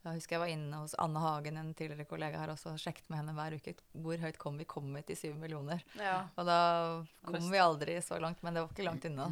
Da 0.05 0.13
husker 0.13 0.37
jeg 0.37 0.43
var 0.43 0.51
inne 0.53 0.83
hos 0.83 0.93
Anne 1.01 1.21
Hagen, 1.23 1.57
en 1.57 1.71
tidligere 1.73 2.05
kollega 2.05 2.43
her, 2.43 2.53
også, 2.53 2.75
og 2.75 2.83
sjekket 2.83 3.07
med 3.09 3.23
henne 3.23 3.33
hver 3.37 3.57
uke 3.57 3.73
hvor 4.05 4.21
høyt 4.21 4.37
kom 4.41 4.59
vi 4.61 4.67
kom 4.69 4.91
vi 4.93 5.01
til 5.09 5.17
syv 5.17 5.39
millioner. 5.41 5.81
Ja. 5.97 6.19
Og 6.37 6.45
da 6.49 6.59
kom 7.25 7.49
vi 7.49 7.63
aldri 7.63 7.97
så 8.05 8.19
langt, 8.21 8.43
men 8.45 8.53
det 8.53 8.67
var 8.67 8.75
ikke 8.75 8.85
langt 8.85 9.09
unna. 9.09 9.31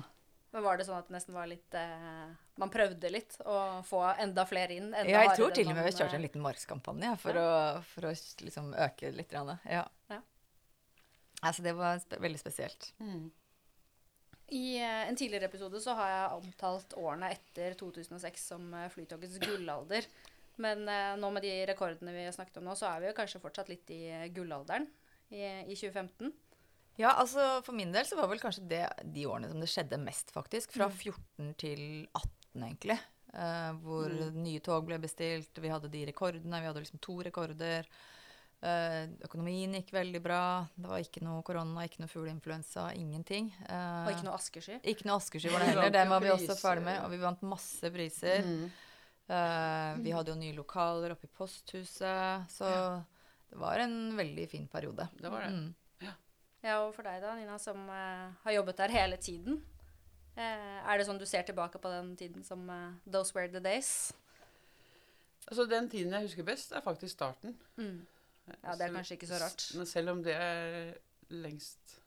Men 0.53 0.65
var 0.65 0.81
det 0.81 0.87
sånn 0.89 0.99
at 0.99 1.09
det 1.09 1.17
nesten 1.17 1.37
var 1.37 1.47
litt 1.49 1.77
eh, 1.81 2.33
Man 2.61 2.69
prøvde 2.73 3.09
litt 3.09 3.39
å 3.49 3.81
få 3.89 4.03
enda 4.21 4.45
flere 4.45 4.77
inn? 4.77 4.91
Enda 4.91 5.09
Ja, 5.09 5.23
jeg 5.25 5.39
tror 5.39 5.55
til 5.57 5.71
og 5.71 5.79
med 5.79 5.87
vi 5.87 5.95
kjørte 5.95 6.13
en 6.13 6.21
eh, 6.21 6.27
liten 6.27 6.45
markskampanje 6.45 7.13
for, 7.23 7.39
å, 7.41 7.53
for 7.95 8.09
å 8.11 8.17
liksom 8.45 8.75
øke 8.77 9.13
litt. 9.17 9.33
Ja. 9.33 9.87
Ja. 10.13 10.19
Altså, 11.43 11.65
det 11.65 11.73
var 11.77 12.01
spe 12.05 12.21
veldig 12.23 12.41
spesielt. 12.41 12.93
Mm. 13.01 13.31
I 14.53 14.77
eh, 14.81 15.09
en 15.09 15.17
tidligere 15.17 15.49
episode 15.49 15.81
så 15.81 15.97
har 15.97 16.13
jeg 16.13 16.43
omtalt 16.43 16.93
årene 17.01 17.33
etter 17.33 17.73
2006 17.81 18.45
som 18.53 18.69
eh, 18.77 18.91
Flytogets 18.93 19.41
gullalder. 19.41 20.09
Men 20.61 20.85
eh, 20.89 21.15
nå 21.17 21.31
med 21.33 21.43
de 21.47 21.53
rekordene 21.71 22.13
vi 22.13 22.25
har 22.27 22.35
snakket 22.37 22.59
om 22.61 22.67
nå, 22.69 22.75
så 22.77 22.91
er 22.91 23.01
vi 23.01 23.09
jo 23.11 23.17
kanskje 23.17 23.41
fortsatt 23.41 23.71
litt 23.73 23.89
i 23.95 24.03
eh, 24.13 24.27
gullalderen 24.35 24.85
i, 25.33 25.41
i 25.73 25.75
2015. 25.79 26.33
Ja, 27.01 27.15
altså 27.17 27.63
For 27.65 27.73
min 27.73 27.93
del 27.95 28.05
så 28.05 28.19
var 28.19 28.29
vel 28.29 28.43
kanskje 28.43 28.67
det 28.69 28.83
de 29.15 29.25
årene 29.27 29.49
som 29.49 29.63
det 29.63 29.71
skjedde 29.73 29.97
mest, 30.03 30.31
faktisk. 30.35 30.75
Fra 30.77 30.91
14 30.93 31.55
til 31.57 31.85
18, 32.13 32.67
egentlig. 32.67 32.99
Eh, 33.33 33.71
hvor 33.81 34.13
nye 34.37 34.61
tog 34.61 34.85
ble 34.91 34.99
bestilt. 35.01 35.57
Vi 35.57 35.71
hadde 35.73 35.89
de 35.89 36.03
rekordene. 36.11 36.61
Vi 36.61 36.69
hadde 36.69 36.83
liksom 36.85 37.01
to 37.01 37.17
rekorder. 37.25 37.89
Eh, 38.63 39.07
økonomien 39.25 39.73
gikk 39.79 39.89
veldig 39.97 40.21
bra. 40.23 40.43
Det 40.77 40.87
var 40.93 41.01
ikke 41.03 41.25
noe 41.25 41.41
korona, 41.49 41.89
ikke 41.89 42.05
noe 42.05 42.13
fugleinfluensa, 42.13 42.91
ingenting. 43.01 43.49
Eh, 43.65 44.05
Og 44.05 44.13
ikke 44.13 44.29
noe 44.29 44.37
askesky. 44.37 44.77
ikke 44.93 45.09
noe 45.09 45.17
askesky 45.19 45.49
var 45.51 45.65
det 45.65 45.69
heller. 45.73 45.91
Det 45.97 46.05
var 46.13 46.21
vi 46.29 46.35
også 46.37 46.59
ferdig 46.61 46.85
med. 46.93 47.01
Og 47.07 47.11
vi 47.17 47.23
vant 47.25 47.43
masse 47.57 47.91
priser. 47.97 48.45
Mm. 48.45 48.69
Eh, 49.29 49.93
vi 50.03 50.13
hadde 50.15 50.33
jo 50.33 50.39
nye 50.39 50.57
lokaler 50.57 51.15
oppe 51.15 51.29
i 51.29 51.35
posthuset. 51.37 52.49
Så 52.53 52.69
det 53.51 53.61
var 53.61 53.83
en 53.85 54.17
veldig 54.19 54.49
fin 54.51 54.67
periode. 54.69 55.09
Det 55.19 55.31
var 55.33 55.47
det. 55.47 55.53
Mm. 55.53 55.71
Ja, 56.63 56.77
og 56.85 56.93
for 56.95 57.03
deg 57.03 57.19
da, 57.25 57.33
Nina, 57.35 57.57
som 57.59 57.89
uh, 57.91 58.31
har 58.45 58.53
jobbet 58.55 58.79
der 58.79 58.93
hele 58.95 59.17
tiden. 59.19 59.57
Uh, 60.37 60.79
er 60.87 60.99
det 60.99 61.09
sånn 61.09 61.19
du 61.19 61.27
ser 61.27 61.43
tilbake 61.49 61.81
på 61.83 61.91
den 61.91 62.13
tiden 62.17 62.45
som 62.47 62.71
those 63.03 63.35
were 63.35 63.51
the 63.51 63.59
days? 63.59 64.13
Altså, 65.49 65.67
den 65.67 65.91
tiden 65.91 66.15
jeg 66.15 66.29
husker 66.29 66.47
best, 66.47 66.71
er 66.71 66.85
faktisk 66.85 67.17
starten. 67.17 67.57
Mm. 67.77 68.05
Ja, 68.63 68.77
det 68.79 68.87
er 68.87 68.95
kanskje 68.95 69.19
ikke 69.19 69.31
så 69.33 69.43
rart. 69.43 69.67
Selv 69.91 70.15
om 70.15 70.23
det 70.23 70.37
er 70.39 70.95
lengst 71.35 72.02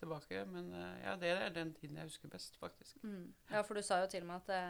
tilbake. 0.00 0.42
Men 0.50 0.72
eh, 0.74 0.96
ja, 1.04 1.14
det 1.20 1.30
er 1.36 1.52
den 1.54 1.70
tiden 1.76 1.96
jeg 2.00 2.08
husker 2.10 2.28
best, 2.32 2.56
faktisk. 2.60 2.96
Mm. 3.04 3.28
Ja, 3.52 3.62
for 3.66 3.78
du 3.78 3.82
sa 3.86 4.00
jo 4.02 4.08
til 4.12 4.24
med 4.28 4.36
at 4.40 4.50
det, 4.50 4.60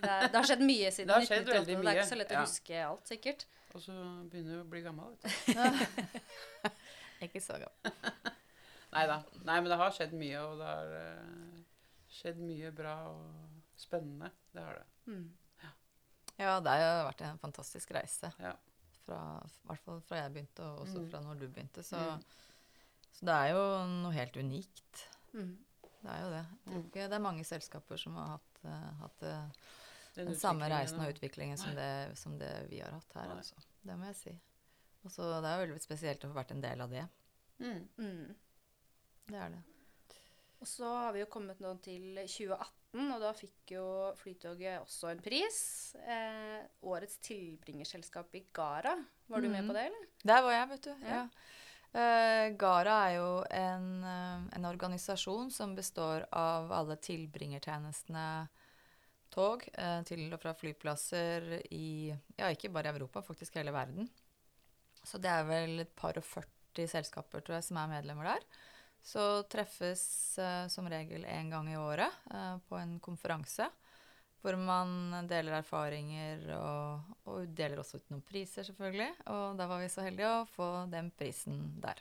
det, 0.00 0.10
er, 0.10 0.26
det 0.28 0.36
har 0.40 0.48
skjedd 0.50 0.64
mye 0.66 0.90
siden 0.96 1.08
Det 1.12 1.16
har 1.18 1.28
skjedd 1.28 1.48
1998. 1.48 1.70
Det, 1.70 1.78
Det 1.80 1.92
er 1.92 2.00
ikke 2.00 2.10
så 2.12 2.20
lett 2.20 2.34
å 2.36 2.44
huske 2.44 2.82
alt, 2.88 3.12
sikkert. 3.14 3.46
Og 3.70 3.82
så 3.84 3.96
begynner 4.32 4.56
du 4.58 4.62
å 4.64 4.68
bli 4.72 4.80
gammel. 4.82 5.12
vet 5.14 5.28
du. 5.46 6.70
Ikke 7.26 7.40
så 7.44 7.58
gammel. 7.60 7.98
Neida. 8.94 9.20
Nei 9.46 9.58
men 9.60 9.68
det 9.70 9.76
har 9.78 9.92
skjedd 9.94 10.14
mye, 10.18 10.40
og 10.42 10.56
det 10.58 10.66
har 10.70 10.94
uh, 10.96 11.60
skjedd 12.10 12.40
mye 12.42 12.72
bra 12.74 12.94
og 13.12 13.60
spennende. 13.78 14.32
Det 14.50 14.64
har 14.64 14.80
det. 14.80 14.86
Mm. 15.12 15.28
Ja, 16.40 16.54
det 16.64 16.72
har 16.72 16.80
jo 16.80 17.04
vært 17.10 17.22
en 17.28 17.38
fantastisk 17.42 17.90
reise. 17.94 18.30
Ja. 18.40 18.54
Fra, 19.04 19.18
I 19.44 19.68
hvert 19.68 19.82
fall 19.84 20.00
fra 20.08 20.22
jeg 20.22 20.32
begynte, 20.34 20.64
og 20.64 20.82
også 20.86 21.02
Mm. 21.04 21.08
fra 21.12 21.20
når 21.28 21.38
du 21.42 21.46
begynte. 21.52 21.82
Så, 21.84 22.00
Mm. 22.00 22.24
Så 23.20 23.26
det 23.28 23.34
er 23.36 23.50
jo 23.52 23.64
noe 24.00 24.12
helt 24.16 24.36
unikt. 24.40 25.04
Mm. 25.34 25.52
Det 26.00 26.08
er 26.10 26.20
jo 26.24 26.30
det. 26.32 26.44
Mm. 26.66 26.78
ikke 26.86 27.08
det 27.12 27.16
er 27.18 27.22
mange 27.22 27.44
selskaper 27.44 28.00
som 28.00 28.14
har 28.16 28.30
hatt, 28.38 28.60
uh, 28.64 28.92
hatt 29.02 29.22
uh, 29.22 29.66
Den 30.16 30.26
den 30.32 30.38
samme 30.40 30.68
reisen 30.72 31.00
og 31.04 31.12
utviklingen 31.12 31.58
som 31.60 31.74
det, 31.76 32.16
som 32.18 32.38
det 32.40 32.48
vi 32.70 32.80
har 32.80 32.90
hatt 32.96 33.12
her. 33.14 33.34
Altså. 33.36 33.54
Det 33.84 33.96
må 34.00 34.06
jeg 34.08 34.16
si. 34.16 34.32
Og 35.04 35.10
så 35.12 35.28
Det 35.40 35.48
er 35.50 35.66
veldig 35.66 35.80
spesielt 35.84 36.24
å 36.24 36.30
få 36.32 36.38
vært 36.40 36.50
en 36.56 36.60
del 36.64 36.80
av 36.80 36.90
det. 36.90 37.04
Mm. 37.60 37.88
Mm. 37.98 38.34
Det 39.30 39.36
er 39.38 39.48
det. 39.50 39.62
Og 40.60 40.68
så 40.68 40.84
har 40.84 41.12
vi 41.12 41.20
jo 41.22 41.26
kommet 41.32 41.60
nå 41.60 41.70
til 41.80 42.18
2018, 42.20 43.12
og 43.14 43.20
da 43.22 43.30
fikk 43.32 43.70
jo 43.76 43.84
Flytoget 44.18 44.80
også 44.82 45.08
en 45.12 45.22
pris. 45.24 45.94
Eh, 46.04 46.66
årets 46.82 47.16
tilbringerselskap 47.24 48.34
i 48.36 48.42
Gara. 48.52 48.96
Var 49.28 49.40
du 49.40 49.48
med 49.48 49.62
Mhm. 49.64 49.68
på 49.68 49.72
det, 49.76 49.84
eller? 49.86 50.06
Der 50.24 50.42
var 50.42 50.52
jeg, 50.52 50.68
vet 50.68 50.82
du. 50.82 50.90
Ja. 51.04 51.08
Ja. 51.08 51.28
Eh, 51.90 52.52
Gara 52.54 52.96
er 53.08 53.16
jo 53.16 53.30
en, 53.50 53.86
uh, 54.04 54.44
en 54.54 54.66
organisasjon 54.68 55.48
som 55.50 55.72
består 55.74 56.22
av 56.30 56.70
alle 56.70 56.94
tilbringertjenestene 57.02 58.26
tog 59.34 59.64
uh, 59.74 59.98
til 60.06 60.28
og 60.30 60.38
fra 60.38 60.54
flyplasser 60.54 61.48
i 61.74 62.12
Ja, 62.38 62.52
ikke 62.52 62.70
bare 62.70 62.92
Europa, 62.94 63.24
faktisk 63.26 63.58
hele 63.58 63.74
verden. 63.74 64.06
Så 65.02 65.18
det 65.18 65.32
er 65.34 65.48
vel 65.48 65.82
et 65.82 65.94
par 65.98 66.14
og 66.20 66.26
40 66.26 66.86
selskaper, 66.94 67.42
tror 67.42 67.58
jeg, 67.58 67.66
som 67.66 67.80
er 67.82 67.90
medlemmer 67.96 68.36
der. 68.36 68.46
Så 69.02 69.24
treffes 69.50 70.02
som 70.68 70.86
regel 70.92 71.24
en 71.24 71.48
gang 71.50 71.70
i 71.72 71.78
året 71.80 72.18
på 72.68 72.76
en 72.76 72.98
konferanse. 73.00 73.64
Hvor 74.40 74.56
man 74.56 75.26
deler 75.28 75.58
erfaringer 75.58 76.46
og, 76.56 77.10
og 77.28 77.48
deler 77.56 77.82
også 77.82 77.98
ut 78.00 78.10
noen 78.10 78.22
priser, 78.24 78.64
selvfølgelig. 78.64 79.10
Og 79.34 79.56
da 79.58 79.66
var 79.68 79.82
vi 79.82 79.88
så 79.92 80.00
heldige 80.06 80.30
å 80.32 80.46
få 80.48 80.68
den 80.88 81.10
prisen 81.12 81.58
der. 81.82 82.00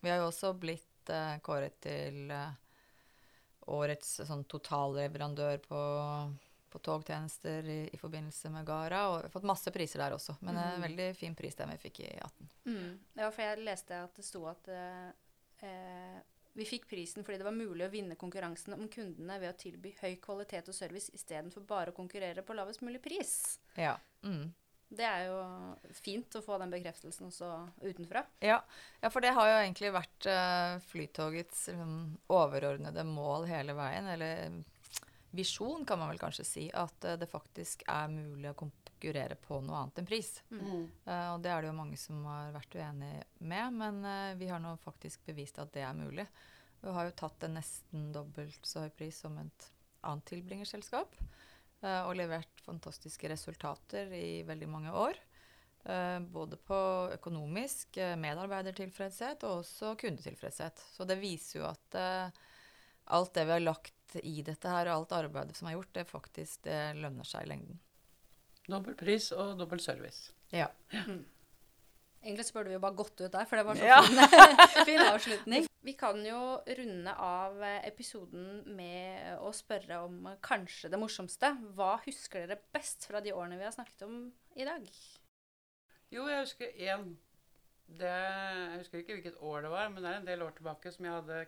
Vi 0.00 0.08
har 0.12 0.20
jo 0.22 0.28
også 0.30 0.52
blitt 0.56 1.10
uh, 1.10 1.34
kåret 1.42 1.80
til 1.82 2.30
uh, 2.30 2.52
årets 3.66 4.20
sånn 4.28 4.44
totalleverandør 4.48 5.58
på, 5.66 5.80
på 6.70 6.78
togtjenester 6.86 7.66
i, 7.66 7.80
i 7.92 7.98
forbindelse 8.00 8.50
med 8.54 8.64
Gara. 8.70 9.02
Og 9.10 9.18
vi 9.18 9.26
har 9.28 9.34
fått 9.34 9.50
masse 9.50 9.74
priser 9.74 9.98
der 10.04 10.14
også. 10.16 10.38
Men 10.40 10.54
en 10.56 10.76
Mhm. 10.78 10.82
veldig 10.86 11.08
fin 11.18 11.34
pris 11.34 11.54
den 11.58 11.70
vi 11.74 11.82
fikk 11.88 12.00
i 12.06 12.12
18. 12.16 12.48
Mm. 12.70 12.98
Ja, 13.18 13.30
for 13.30 13.42
jeg 13.42 13.64
leste 13.66 13.98
at 14.06 14.14
det 14.16 14.24
sto 14.24 14.46
at 14.50 14.70
uh, 14.70 15.10
vi 16.60 16.68
fikk 16.68 16.88
prisen 16.90 17.24
fordi 17.24 17.40
det 17.40 17.46
var 17.46 17.56
mulig 17.56 17.86
å 17.86 17.92
vinne 17.92 18.18
konkurransen 18.20 18.76
om 18.76 18.88
kundene 18.92 19.38
ved 19.40 19.54
å 19.54 19.58
tilby 19.58 19.94
høy 20.02 20.18
kvalitet 20.22 20.68
og 20.68 20.76
service 20.76 21.12
istedenfor 21.16 21.64
bare 21.68 21.94
å 21.94 21.96
konkurrere 21.96 22.44
på 22.44 22.56
lavest 22.56 22.84
mulig 22.84 23.00
pris. 23.04 23.32
Ja. 23.80 23.96
Mm. 24.26 24.50
Det 24.90 25.06
er 25.06 25.28
jo 25.28 25.38
fint 26.02 26.34
å 26.34 26.42
få 26.42 26.58
den 26.58 26.72
bekreftelsen 26.72 27.28
også 27.28 27.48
utenfra. 27.84 28.24
Ja, 28.42 28.58
ja, 28.98 29.10
for 29.12 29.22
det 29.22 29.30
har 29.36 29.46
jo 29.46 29.58
egentlig 29.60 29.92
vært 29.94 30.26
uh, 30.26 30.80
Flytogets 30.90 31.68
um, 31.70 32.16
overordnede 32.26 33.04
mål 33.06 33.46
hele 33.48 33.76
veien, 33.78 34.10
eller 34.10 34.58
visjon 35.30 35.86
kan 35.86 36.00
man 36.02 36.10
vel 36.10 36.18
kanskje 36.20 36.46
si, 36.48 36.66
at 36.74 37.06
uh, 37.06 37.14
det 37.20 37.30
faktisk 37.30 37.86
er 37.86 38.10
mulig 38.10 38.50
å 38.50 38.58
konkurrere 39.00 39.34
på 39.34 39.60
noe 39.64 39.76
annet 39.80 39.98
enn 39.98 40.06
pris. 40.06 40.42
Mm. 40.50 40.88
Uh, 41.06 41.34
og 41.34 41.42
det 41.42 41.50
er 41.50 41.62
det 41.62 41.70
jo 41.70 41.76
mange 41.78 41.96
som 41.96 42.24
har 42.28 42.52
vært 42.52 42.76
uenig 42.76 43.12
med, 43.38 43.72
men 43.80 44.04
uh, 44.04 44.36
vi 44.36 44.48
har 44.50 44.60
nå 44.60 44.76
faktisk 44.82 45.24
bevist 45.26 45.58
at 45.58 45.72
det 45.72 45.84
er 45.86 45.96
mulig. 45.96 46.26
Vi 46.80 46.92
har 46.92 47.08
jo 47.08 47.16
tatt 47.16 47.44
en 47.44 47.56
nesten 47.56 48.10
dobbelt 48.12 48.66
så 48.66 48.84
høy 48.84 48.92
pris 48.96 49.16
som 49.24 49.38
et 49.40 49.70
annet 50.02 50.28
tilbringerselskap, 50.32 51.16
Uh, 51.80 52.02
og 52.04 52.10
levert 52.12 52.58
fantastiske 52.60 53.24
resultater 53.32 54.10
i 54.12 54.42
veldig 54.44 54.66
mange 54.68 54.90
år. 54.92 55.16
Eh, 55.88 56.18
både 56.20 56.58
på 56.60 56.76
økonomisk, 57.14 57.96
medarbeidertilfredshet 58.20 59.46
og 59.48 59.62
også 59.62 59.94
kundetilfredshet. 60.02 60.82
Så 60.92 61.06
det 61.08 61.16
viser 61.22 61.62
jo 61.62 61.64
at 61.70 61.96
alt 63.16 63.32
det 63.32 63.46
vi 63.48 63.54
har 63.54 63.64
lagt 63.64 64.18
i 64.20 64.42
dette 64.44 64.68
her, 64.68 64.90
og 64.90 64.98
alt 64.98 65.16
arbeidet 65.22 65.56
som 65.56 65.70
er 65.70 65.78
gjort, 65.78 65.94
det 65.96 66.04
faktisk 66.10 66.66
det 66.68 66.82
lønner 67.00 67.24
seg 67.24 67.48
i 67.48 67.52
lengden. 67.54 67.80
Dobbel 68.70 68.94
pris 68.98 69.30
og 69.36 69.56
dobbel 69.58 69.80
service. 69.82 70.30
Ja. 70.54 70.68
Egentlig 72.20 72.44
så 72.46 72.52
burde 72.58 72.68
vi 72.68 72.76
jo 72.76 72.82
bare 72.82 72.98
gått 72.98 73.20
ut 73.22 73.32
der, 73.32 73.46
for 73.48 73.56
det 73.56 73.64
var 73.64 73.78
så 73.80 73.86
Ja. 73.88 74.00
fin, 74.04 74.84
fin 74.90 75.00
avslutning. 75.06 75.66
Vi 75.82 75.94
kan 75.96 76.18
jo 76.26 76.40
runde 76.76 77.14
av 77.24 77.62
eh, 77.64 77.78
episoden 77.88 78.66
med 78.76 79.38
å 79.40 79.48
spørre 79.56 80.02
om 80.04 80.18
eh, 80.28 80.36
kanskje 80.44 80.90
det 80.92 81.00
morsomste. 81.00 81.54
Hva 81.78 81.94
husker 82.04 82.44
dere 82.44 82.58
best 82.76 83.06
fra 83.08 83.22
de 83.24 83.32
årene 83.32 83.56
vi 83.56 83.64
har 83.64 83.72
snakket 83.72 84.04
om 84.04 84.18
i 84.60 84.66
dag? 84.68 84.84
Jo, 86.12 86.26
jeg 86.28 86.42
husker 86.44 86.76
én. 86.76 87.06
Det, 87.90 88.10
jeg 88.12 88.82
husker 88.82 89.00
ikke 89.00 89.16
hvilket 89.16 89.40
år 89.42 89.64
det 89.64 89.70
var, 89.72 89.88
men 89.90 90.04
det 90.04 90.10
er 90.12 90.20
en 90.20 90.28
del 90.28 90.44
år 90.44 90.52
tilbake 90.58 90.92
som 90.94 91.08
jeg 91.08 91.16
hadde 91.16 91.40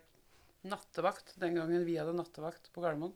nattevakt. 0.73 1.37
Den 1.43 1.59
gangen 1.61 1.85
vi 1.87 1.99
hadde 2.01 2.17
nattevakt 2.17 2.73
på 2.73 2.81
Gardermoen. 2.83 3.13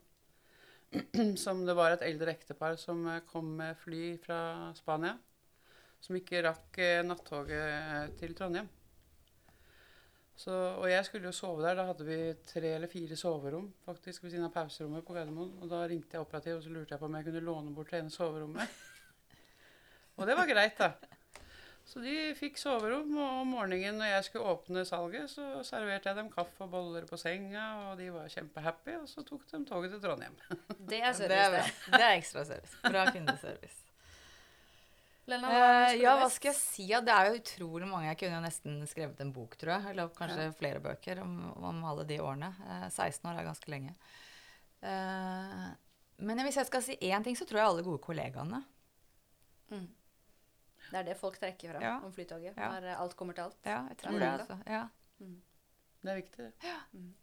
Som 1.44 1.64
det 1.66 1.75
var 1.77 1.94
et 1.94 2.05
eldre 2.07 2.33
ektepar 2.37 2.77
som 2.81 3.07
eh, 3.11 3.22
kom 3.29 3.57
med 3.59 3.79
fly 3.81 4.16
fra 4.22 4.72
Spania. 4.79 5.16
Som 6.01 6.18
ikke 6.18 6.44
rakk 6.46 6.79
eh, 6.83 7.03
nattoget 7.07 8.16
til 8.20 8.35
Trondheim. 8.38 8.68
Så, 10.37 10.53
og 10.53 10.85
jeg 10.90 11.05
skulle 11.07 11.31
jo 11.31 11.33
sove 11.33 11.64
der. 11.64 11.79
Da 11.79 11.87
hadde 11.88 12.05
vi 12.05 12.18
tre 12.44 12.75
eller 12.77 12.92
fire 12.92 13.16
soverom 13.16 13.70
faktisk 13.87 14.25
ved 14.25 14.35
siden 14.35 14.44
av 14.49 14.53
pauserommet 14.53 15.05
på 15.07 15.16
Gardermoen. 15.16 15.55
Og 15.62 15.70
da 15.72 15.87
ringte 15.88 16.18
jeg 16.18 16.27
operativ 16.27 16.59
og 16.59 16.64
så 16.66 16.72
lurte 16.75 16.94
jeg 16.94 17.01
på 17.01 17.09
om 17.09 17.16
jeg 17.16 17.29
kunne 17.31 17.44
låne 17.46 17.72
bort 17.75 17.92
det 17.94 18.03
ene 18.03 18.12
soverommet. 18.12 18.83
og 20.18 20.29
det 20.29 20.37
var 20.37 20.51
greit, 20.51 20.77
da. 20.79 21.16
Så 21.87 22.03
de 22.03 22.35
fikk 22.35 22.59
soverom, 22.59 23.12
og 23.14 23.42
om 23.44 23.53
morgenen 23.55 24.01
når 24.01 24.09
jeg 24.11 24.27
skulle 24.27 24.53
åpne 24.57 24.83
salget, 24.88 25.31
så 25.31 25.62
serverte 25.66 26.11
jeg 26.11 26.18
dem 26.18 26.31
kaffe 26.33 26.66
og 26.66 26.72
boller 26.72 27.07
på 27.07 27.18
senga, 27.20 27.66
og 27.87 28.01
de 28.01 28.09
var 28.11 28.31
kjempehappy, 28.33 28.96
og 28.99 29.07
så 29.11 29.22
tok 29.27 29.44
de 29.53 29.61
toget 29.68 29.94
til 29.94 30.03
Trondheim. 30.03 30.35
Det 30.90 30.99
er 30.99 31.14
service, 31.14 31.38
er, 31.38 31.55
det. 31.55 31.66
Er 31.87 31.94
det 31.94 32.07
er 32.09 32.14
ekstra 32.18 32.42
service. 32.49 32.81
Bra 32.83 33.05
kundeservice. 33.14 33.83
Lena, 35.27 35.51
hva 35.51 35.68
Eh, 35.87 35.96
ja, 36.03 36.14
hva 36.18 36.27
skal 36.31 36.53
jeg 36.53 36.59
si? 36.59 36.85
Ja, 36.90 37.01
det 37.03 37.14
er 37.14 37.31
jo 37.31 37.40
utrolig 37.40 37.88
mange. 37.90 38.09
Jeg 38.11 38.18
kunne 38.20 38.38
jo 38.38 38.44
nesten 38.44 38.77
skrevet 38.87 39.22
en 39.22 39.33
bok, 39.35 39.57
tror 39.59 39.72
jeg. 39.75 39.92
Eller 39.92 40.11
kanskje 40.14 40.46
flere 40.59 40.83
bøker 40.83 41.20
om, 41.22 41.33
om 41.66 41.81
alle 41.90 42.07
de 42.07 42.20
årene. 42.22 42.53
Eh, 42.66 42.87
16 42.92 43.27
år 43.31 43.40
er 43.40 43.49
ganske 43.49 43.72
lenge. 43.72 43.94
Eh, 44.87 45.66
men 46.27 46.42
hvis 46.46 46.59
jeg 46.61 46.68
skal 46.70 46.85
si 46.87 46.99
én 47.11 47.27
ting, 47.27 47.38
så 47.38 47.46
tror 47.46 47.61
jeg 47.61 47.70
alle 47.72 47.87
gode 47.87 48.03
kollegaene. 48.07 48.62
Mm. 49.75 49.88
Det 50.90 50.99
er 51.01 51.03
det 51.09 51.16
folk 51.18 51.38
trekker 51.40 51.72
fra 51.72 51.81
Ja. 51.83 51.94
om 52.05 52.12
Flytoget. 52.12 52.55
Ja. 52.57 52.68
Når 52.72 52.85
eh, 52.92 53.01
alt 53.01 53.16
kommer 53.16 53.35
til 53.35 53.42
alt. 53.44 53.57
Ja, 53.64 53.83
jeg 53.88 53.96
tror 53.99 54.11
Mm. 54.12 54.18
det. 54.20 54.29
altså. 54.40 54.59
Ja. 54.66 54.88
Det 56.03 56.11
er 56.12 56.14
viktig. 56.16 56.37
det. 56.37 56.53
Mm. 56.92 57.14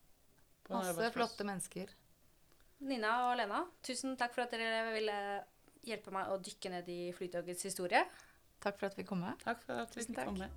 Masse 0.70 1.12
flotte 1.12 1.44
mennesker. 1.44 1.88
Nina 2.82 3.30
og 3.32 3.38
Lena, 3.38 3.66
tusen 3.84 4.18
takk 4.18 4.34
for 4.34 4.42
at 4.44 4.52
dere 4.52 4.92
ville 4.94 5.44
hjelpe 5.86 6.12
meg 6.12 6.28
å 6.28 6.38
dykke 6.44 6.70
ned 6.70 6.90
i 6.90 7.12
Flytogets 7.16 7.64
historie. 7.64 8.04
Takk 8.60 8.78
for 8.80 8.86
at 8.88 8.96
vi 8.98 9.04
kom 9.04 9.20
med. 9.20 9.38
Takk 9.40 9.62
for 9.64 9.74
at 9.74 9.90
vi 9.96 10.02
Tusen 10.02 10.14
fikk 10.14 10.16
takk. 10.16 10.26
komme. 10.26 10.50